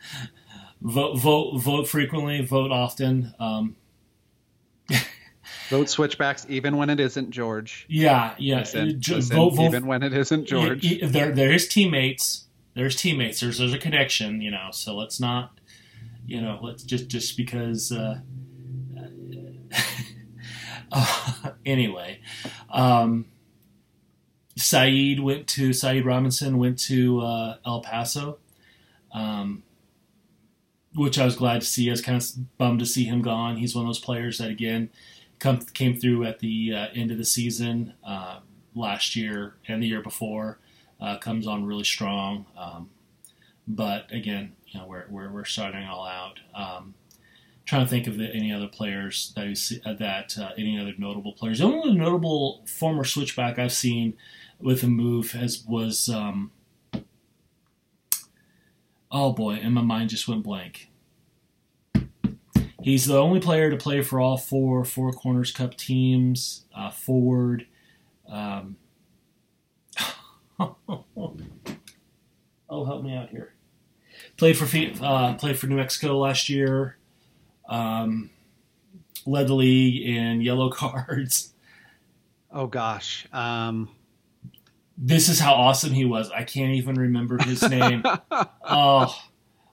[0.81, 3.33] vote, vote, vote frequently, vote often.
[3.39, 3.75] Um,
[5.69, 7.85] vote switchbacks even when it isn't George.
[7.87, 8.59] Yeah, yeah.
[8.59, 10.83] Listen, listen, vote, vote, even when it isn't George.
[10.83, 12.45] Yeah, there, there's teammates.
[12.73, 13.39] There's teammates.
[13.39, 14.69] There's there's a connection, you know.
[14.71, 15.59] So let's not,
[16.25, 17.91] you know, let's just just because.
[17.91, 18.19] Uh,
[21.65, 22.19] anyway,
[22.69, 23.25] um,
[24.55, 28.39] Saeed went to Saeed Robinson went to uh, El Paso.
[29.13, 29.63] Um,
[30.97, 31.89] which I was glad to see.
[31.89, 33.57] I was kind of bummed to see him gone.
[33.57, 34.89] He's one of those players that again
[35.39, 38.39] come came through at the uh, end of the season uh,
[38.73, 40.57] last year and the year before.
[40.99, 42.89] Uh, comes on really strong, um,
[43.67, 46.39] but again, you know we're we're, we're starting all out.
[46.55, 46.95] Um,
[47.67, 50.93] trying to think of the, any other players that see, uh, that uh, any other
[50.97, 51.59] notable players.
[51.59, 54.15] The only notable former switchback I've seen
[54.59, 56.09] with a move has was.
[56.09, 56.51] Um,
[59.11, 60.89] oh boy, and my mind just went blank.
[62.81, 66.65] He's the only player to play for all four Four Corners Cup teams.
[66.73, 67.67] Uh, forward.
[68.29, 68.77] Um,
[70.59, 70.75] oh,
[72.69, 73.53] help me out here.
[74.37, 74.65] Played for
[75.03, 76.97] uh, played for New Mexico last year.
[77.67, 78.29] Um,
[79.25, 81.53] led the league in yellow cards.
[82.51, 83.27] Oh gosh.
[83.33, 83.89] Um,
[84.97, 86.31] this is how awesome he was.
[86.31, 88.03] I can't even remember his name.
[88.31, 89.15] oh,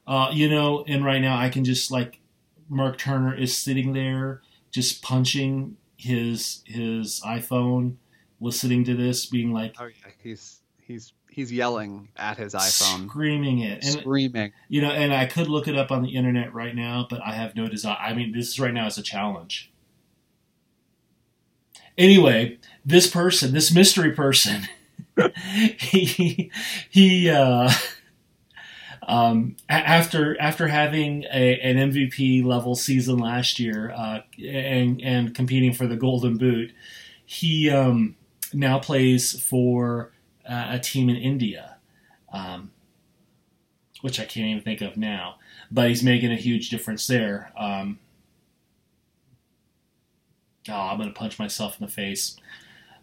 [0.06, 2.20] uh, you know, and right now I can just like
[2.68, 7.96] Mark Turner is sitting there just punching his his iPhone,
[8.40, 13.60] listening to this, being like, "Oh yeah, he's he's he's yelling at his iPhone, screaming
[13.60, 16.74] it, and, screaming." You know, and I could look it up on the internet right
[16.74, 17.98] now, but I have no desire.
[17.98, 19.70] I mean, this is right now is a challenge.
[21.96, 24.68] Anyway, this person, this mystery person,
[25.78, 26.50] he
[26.90, 27.30] he.
[27.30, 27.70] uh
[29.06, 35.72] um, after after having a, an MVP level season last year uh, and and competing
[35.72, 36.72] for the Golden Boot,
[37.24, 38.16] he um,
[38.52, 40.10] now plays for
[40.48, 41.76] uh, a team in India,
[42.32, 42.70] um,
[44.00, 45.36] which I can't even think of now.
[45.70, 47.52] But he's making a huge difference there.
[47.56, 47.98] Um,
[50.68, 52.36] oh, I'm gonna punch myself in the face.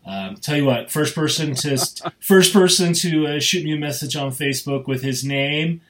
[0.05, 1.77] Um, tell you what, first person to
[2.19, 5.81] first person to uh, shoot me a message on Facebook with his name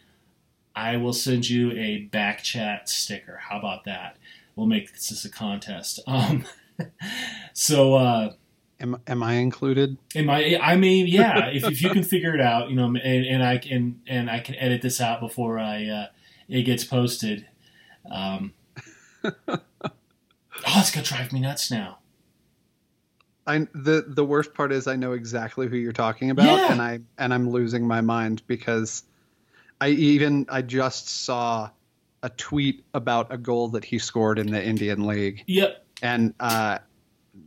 [0.75, 3.37] I will send you a back chat sticker.
[3.37, 4.17] How about that?
[4.55, 5.99] We'll make this a contest.
[6.07, 6.45] Um,
[7.53, 8.33] so, uh,
[8.81, 9.97] am am I included?
[10.15, 10.57] Am I?
[10.61, 11.49] I mean, yeah.
[11.49, 14.39] if, if you can figure it out, you know, and, and I can and I
[14.39, 16.07] can edit this out before I uh,
[16.49, 17.47] it gets posted.
[18.09, 18.53] Um,
[19.23, 19.59] oh,
[20.59, 21.99] it's gonna drive me nuts now.
[23.47, 26.71] I the the worst part is I know exactly who you're talking about, yeah.
[26.71, 29.03] and I and I'm losing my mind because
[29.79, 31.69] I even I just saw
[32.23, 35.43] a tweet about a goal that he scored in the Indian League.
[35.47, 35.85] Yep.
[36.03, 36.79] And uh,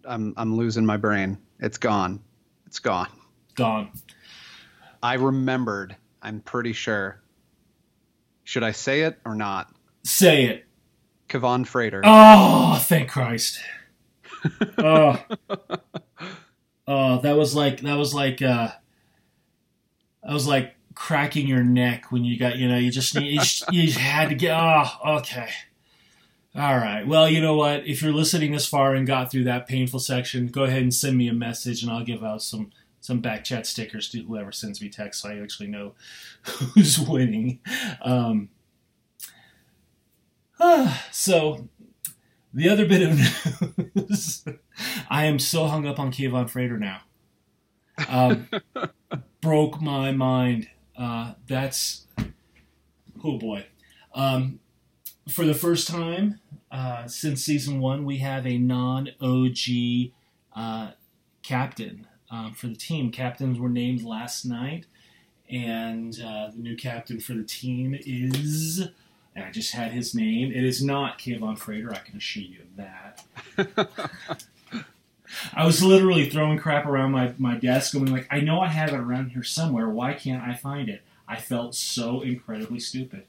[0.05, 1.39] I'm I'm losing my brain.
[1.61, 2.21] It's gone.
[2.67, 3.09] It's gone.
[3.55, 3.91] Gone.
[5.03, 5.97] I remembered.
[6.23, 7.21] I'm pretty sure.
[8.45, 9.73] Should I say it or not?
[10.05, 10.65] Say it.
[11.29, 12.03] Kevaughn Frater.
[12.05, 13.61] Oh, thank Christ.
[14.79, 15.23] oh.
[16.87, 18.69] oh, that was like that was like uh
[20.27, 23.39] I was like cracking your neck when you got, you know, you just need, you,
[23.41, 25.49] just, you had to get, oh, okay.
[26.57, 27.05] All right.
[27.05, 27.85] Well, you know what?
[27.85, 31.17] If you're listening this far and got through that painful section, go ahead and send
[31.17, 34.81] me a message and I'll give out some some back chat stickers to whoever sends
[34.81, 35.95] me text so I actually know
[36.45, 37.59] who's winning.
[38.01, 38.51] Um,
[41.11, 41.69] so,
[42.53, 44.45] the other bit of news
[45.11, 47.01] I am so hung up on Kevaughn Frater now.
[48.09, 48.49] Um,
[49.41, 50.69] broke my mind.
[50.97, 52.07] Uh, that's
[53.25, 53.67] oh boy.
[54.15, 54.61] Um,
[55.29, 60.13] for the first time uh, since season one, we have a non OG
[60.57, 60.91] uh,
[61.43, 63.13] captain um, for the team.
[63.13, 64.87] Captains were named last night,
[65.49, 68.89] and uh, the new captain for the team is.
[69.37, 70.53] And I just had his name.
[70.53, 71.93] It is not Kevaughn Frater.
[71.93, 74.45] I can assure you of that.
[75.55, 78.91] I was literally throwing crap around my, my desk, going like, I know I have
[78.91, 79.89] it around here somewhere.
[79.89, 81.03] Why can't I find it?
[81.27, 83.25] I felt so incredibly stupid.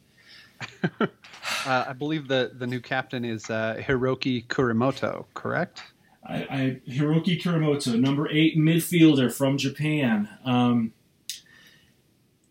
[1.00, 1.08] uh,
[1.66, 5.84] I believe the, the new captain is uh, Hiroki Kurimoto, correct?
[6.28, 10.30] I, I, Hiroki Kurimoto, number eight midfielder from Japan.
[10.44, 10.94] Um,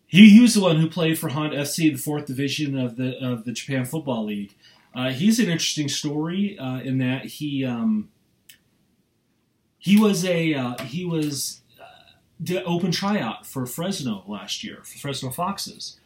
[0.07, 3.17] he, he was the one who played for Honda FC, the fourth division of the
[3.17, 4.55] of the Japan Football League.
[4.93, 8.09] Uh, he's an interesting story uh, in that he um,
[9.77, 11.85] he was a uh, he was uh,
[12.41, 15.99] did open tryout for Fresno last year for Fresno Foxes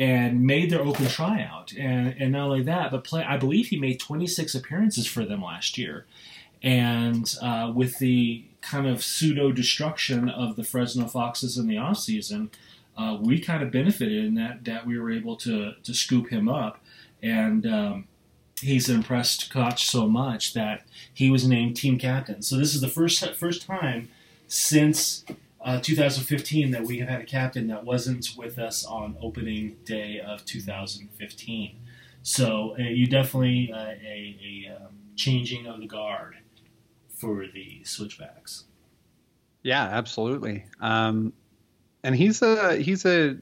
[0.00, 3.78] and made their open tryout and and not only that but play I believe he
[3.78, 6.06] made 26 appearances for them last year
[6.62, 11.98] and uh, with the kind of pseudo destruction of the Fresno Foxes in the off
[11.98, 12.50] season
[13.00, 16.48] uh, we kind of benefited in that that we were able to to scoop him
[16.48, 16.82] up,
[17.22, 18.08] and um,
[18.60, 22.42] he's impressed Koch so much that he was named team captain.
[22.42, 24.10] So this is the first first time
[24.48, 25.24] since
[25.62, 30.20] uh, 2015 that we have had a captain that wasn't with us on opening day
[30.20, 31.76] of 2015.
[32.22, 36.36] So uh, you definitely uh, a, a um, changing of the guard
[37.08, 38.64] for the switchbacks.
[39.62, 40.64] Yeah, absolutely.
[40.80, 41.34] Um,
[42.02, 43.36] and he's a he's a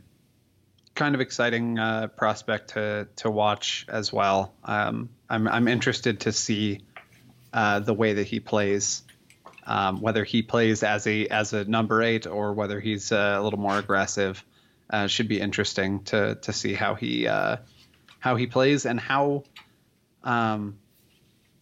[0.95, 4.53] kind of exciting uh, prospect to to watch as well.
[4.65, 6.81] Um, I'm I'm interested to see
[7.53, 9.03] uh, the way that he plays,
[9.69, 13.43] um, whether he plays as a as a number eight or whether he's uh, a
[13.43, 14.43] little more aggressive.
[14.91, 17.59] Uh, should be interesting to to see how he uh,
[18.19, 19.45] how he plays and how
[20.25, 20.79] um,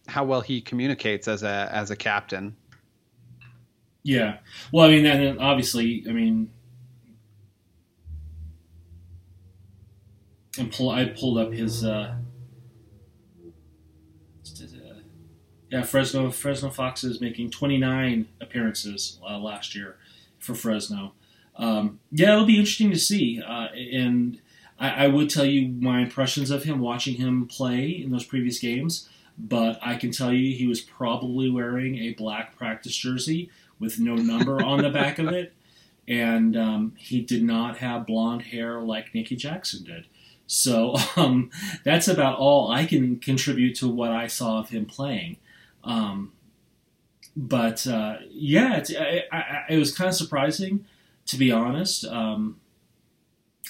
[0.07, 2.55] how well he communicates as a as a captain.
[4.03, 4.37] Yeah,
[4.71, 6.49] well, I mean, and obviously, I mean.
[10.59, 11.83] I pulled up his.
[11.83, 12.15] Uh,
[15.69, 19.97] yeah, Fresno Fresno Foxes making 29 appearances uh, last year
[20.39, 21.13] for Fresno.
[21.57, 23.41] Um, yeah, it'll be interesting to see.
[23.41, 24.39] Uh, and
[24.79, 28.59] I, I, would tell you my impressions of him watching him play in those previous
[28.59, 29.09] games.
[29.39, 33.49] But I can tell you he was probably wearing a black practice jersey
[33.79, 35.53] with no number on the back of it.
[36.07, 40.05] And um, he did not have blonde hair like Niki Jackson did.
[40.45, 41.51] So um,
[41.83, 45.37] that's about all I can contribute to what I saw of him playing.
[45.87, 46.33] Um,
[47.35, 50.85] but uh, yeah, I, I, it was kind of surprising,
[51.27, 52.05] to be honest.
[52.05, 52.59] Um,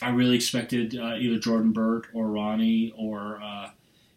[0.01, 3.69] I really expected uh, either Jordan Burt or Ronnie or uh,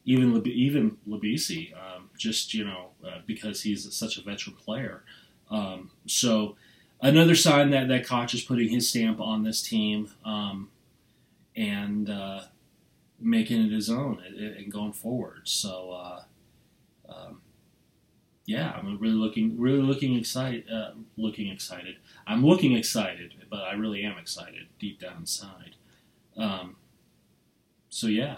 [0.04, 5.02] even even Labisi, um, just you know uh, because he's such a veteran player.
[5.50, 6.56] Um, so
[7.00, 10.10] another sign that that Koch is putting his stamp on this team.
[10.24, 10.70] Um,
[11.56, 12.40] and uh,
[13.20, 15.42] making it his own and, going forward.
[15.44, 16.22] So, uh,
[17.12, 17.42] um,
[18.46, 20.64] yeah, I'm really looking, really looking excited.
[20.70, 21.96] Uh, looking excited.
[22.26, 25.76] I'm looking excited, but I really am excited deep down inside.
[26.36, 26.76] Um,
[27.88, 28.36] so yeah.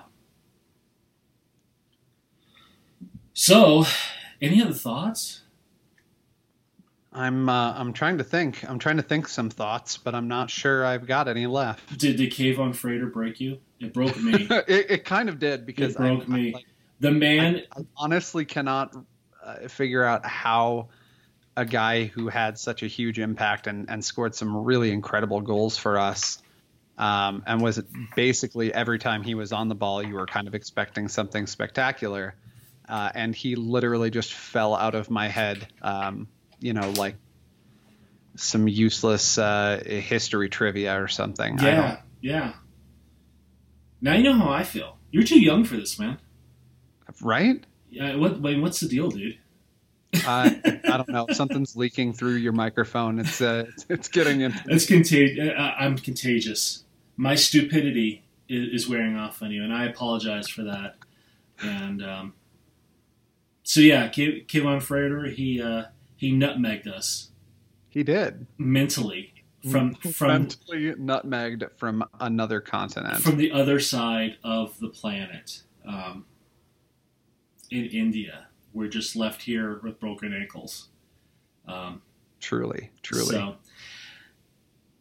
[3.34, 3.84] So,
[4.40, 5.42] any other thoughts?
[7.14, 8.68] I'm uh, I'm trying to think.
[8.68, 11.98] I'm trying to think some thoughts, but I'm not sure I've got any left.
[11.98, 13.58] Did the cave on freighter break you?
[13.80, 14.32] It broke me.
[14.50, 16.52] it, it, kind of did because it broke I, me.
[16.52, 16.66] Like,
[17.00, 17.62] the man.
[17.72, 18.94] I, I honestly cannot
[19.44, 20.88] uh, figure out how
[21.56, 25.76] a guy who had such a huge impact and, and scored some really incredible goals
[25.76, 26.38] for us.
[26.98, 27.82] Um, and was
[28.14, 32.34] basically every time he was on the ball, you were kind of expecting something spectacular.
[32.88, 35.66] Uh, and he literally just fell out of my head.
[35.80, 36.28] Um,
[36.60, 37.16] you know, like
[38.36, 41.58] some useless uh, history trivia or something.
[41.58, 42.54] Yeah, yeah.
[44.00, 44.98] Now you know how I feel.
[45.10, 46.18] You're too young for this, man.
[47.20, 47.64] Right?
[47.92, 48.16] Yeah.
[48.16, 48.40] What?
[48.40, 49.38] Wait, what's the deal, dude?
[50.26, 51.26] uh, I don't know.
[51.32, 53.18] Something's leaking through your microphone.
[53.18, 54.60] It's uh, it's, it's getting into.
[54.66, 55.50] It's contagious.
[55.56, 56.84] Uh, I'm contagious.
[57.16, 60.96] My stupidity is, is, wearing off on you, and I apologize for that.
[61.62, 62.34] And um,
[63.62, 65.84] so yeah, K- Kevaughn Frater, he uh,
[66.16, 67.30] he nutmegged us.
[67.88, 69.32] He did mentally
[69.70, 76.24] from from mentally nutmegged from another continent, from the other side of the planet, um,
[77.72, 78.46] in India.
[78.72, 80.88] We're just left here with broken ankles.
[81.66, 82.02] Um,
[82.40, 83.26] truly, truly.
[83.26, 83.56] So,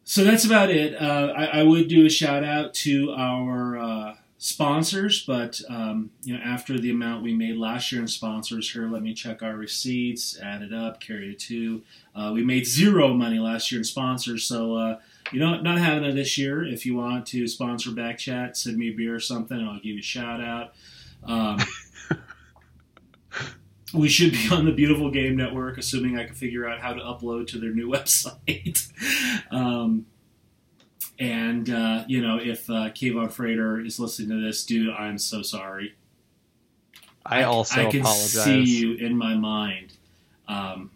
[0.04, 1.00] so that's about it.
[1.00, 6.36] Uh, I, I, would do a shout out to our uh, sponsors, but um, you
[6.36, 9.56] know, after the amount we made last year in sponsors, here, let me check our
[9.56, 11.82] receipts, add it up, carry it to.
[12.14, 14.98] Uh, we made zero money last year in sponsors, so uh,
[15.30, 16.64] you know, not having it this year.
[16.64, 19.86] If you want to sponsor Backchat, send me a beer or something, and I'll give
[19.86, 20.74] you a shout out.
[21.24, 21.58] Um,
[23.94, 27.00] we should be on the Beautiful Game Network, assuming I can figure out how to
[27.00, 28.90] upload to their new website.
[29.50, 30.06] um,
[31.18, 35.42] and uh, you know, if uh, Kevaughn Frater is listening to this, dude, I'm so
[35.42, 35.94] sorry.
[37.24, 38.44] I also I can apologize.
[38.44, 39.96] see you in my mind,
[40.48, 40.90] um,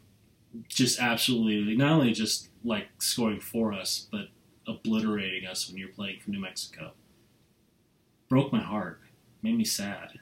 [0.68, 4.28] just absolutely not only just like scoring for us, but
[4.66, 6.92] obliterating us when you're playing for New Mexico.
[8.28, 9.00] Broke my heart,
[9.42, 10.18] made me sad.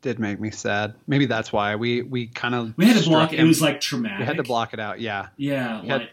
[0.00, 0.94] Did make me sad.
[1.06, 3.40] Maybe that's why we we kind of We had to block it.
[3.40, 4.20] It was like traumatic.
[4.20, 5.00] we had to block it out.
[5.00, 6.10] Yeah, Yeah, We like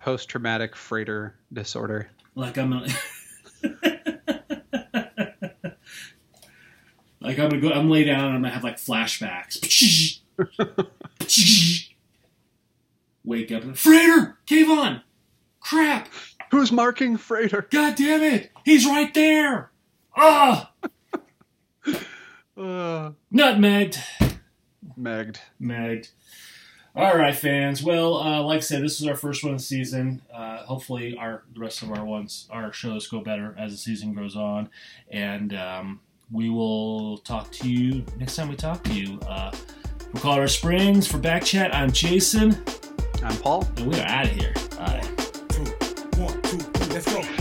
[0.00, 2.08] post traumatic Frater disorder.
[2.34, 2.72] like I'm.
[2.72, 2.86] A,
[7.20, 7.70] like I'm gonna go.
[7.70, 10.20] I'm lay down and I'm gonna have like flashbacks.
[13.24, 15.02] Wake up and Frater, Kevaughn,
[15.60, 16.08] crap!
[16.50, 17.66] Who's marking Frater?
[17.70, 19.70] God damn it, he's right there.
[20.16, 20.72] Ah,
[22.56, 23.98] Uh, nutmegged,
[24.98, 25.38] megged.
[25.60, 26.10] megged.
[26.96, 27.82] All right, fans.
[27.82, 30.22] Well, uh, like I said, this is our first one of the season.
[30.32, 34.14] Uh, hopefully, our the rest of our ones, our shows go better as the season
[34.14, 34.68] goes on,
[35.10, 36.00] and um,
[36.30, 39.18] we will talk to you next time we talk to you.
[39.26, 42.62] Uh, from Colorado Springs for Back Chat, I'm Jason,
[43.24, 43.66] I'm Paul.
[43.78, 44.54] and we are out of here.
[44.78, 45.00] Bye.
[45.48, 45.64] two,
[46.22, 46.94] one, two, three.
[46.94, 47.33] Let's go.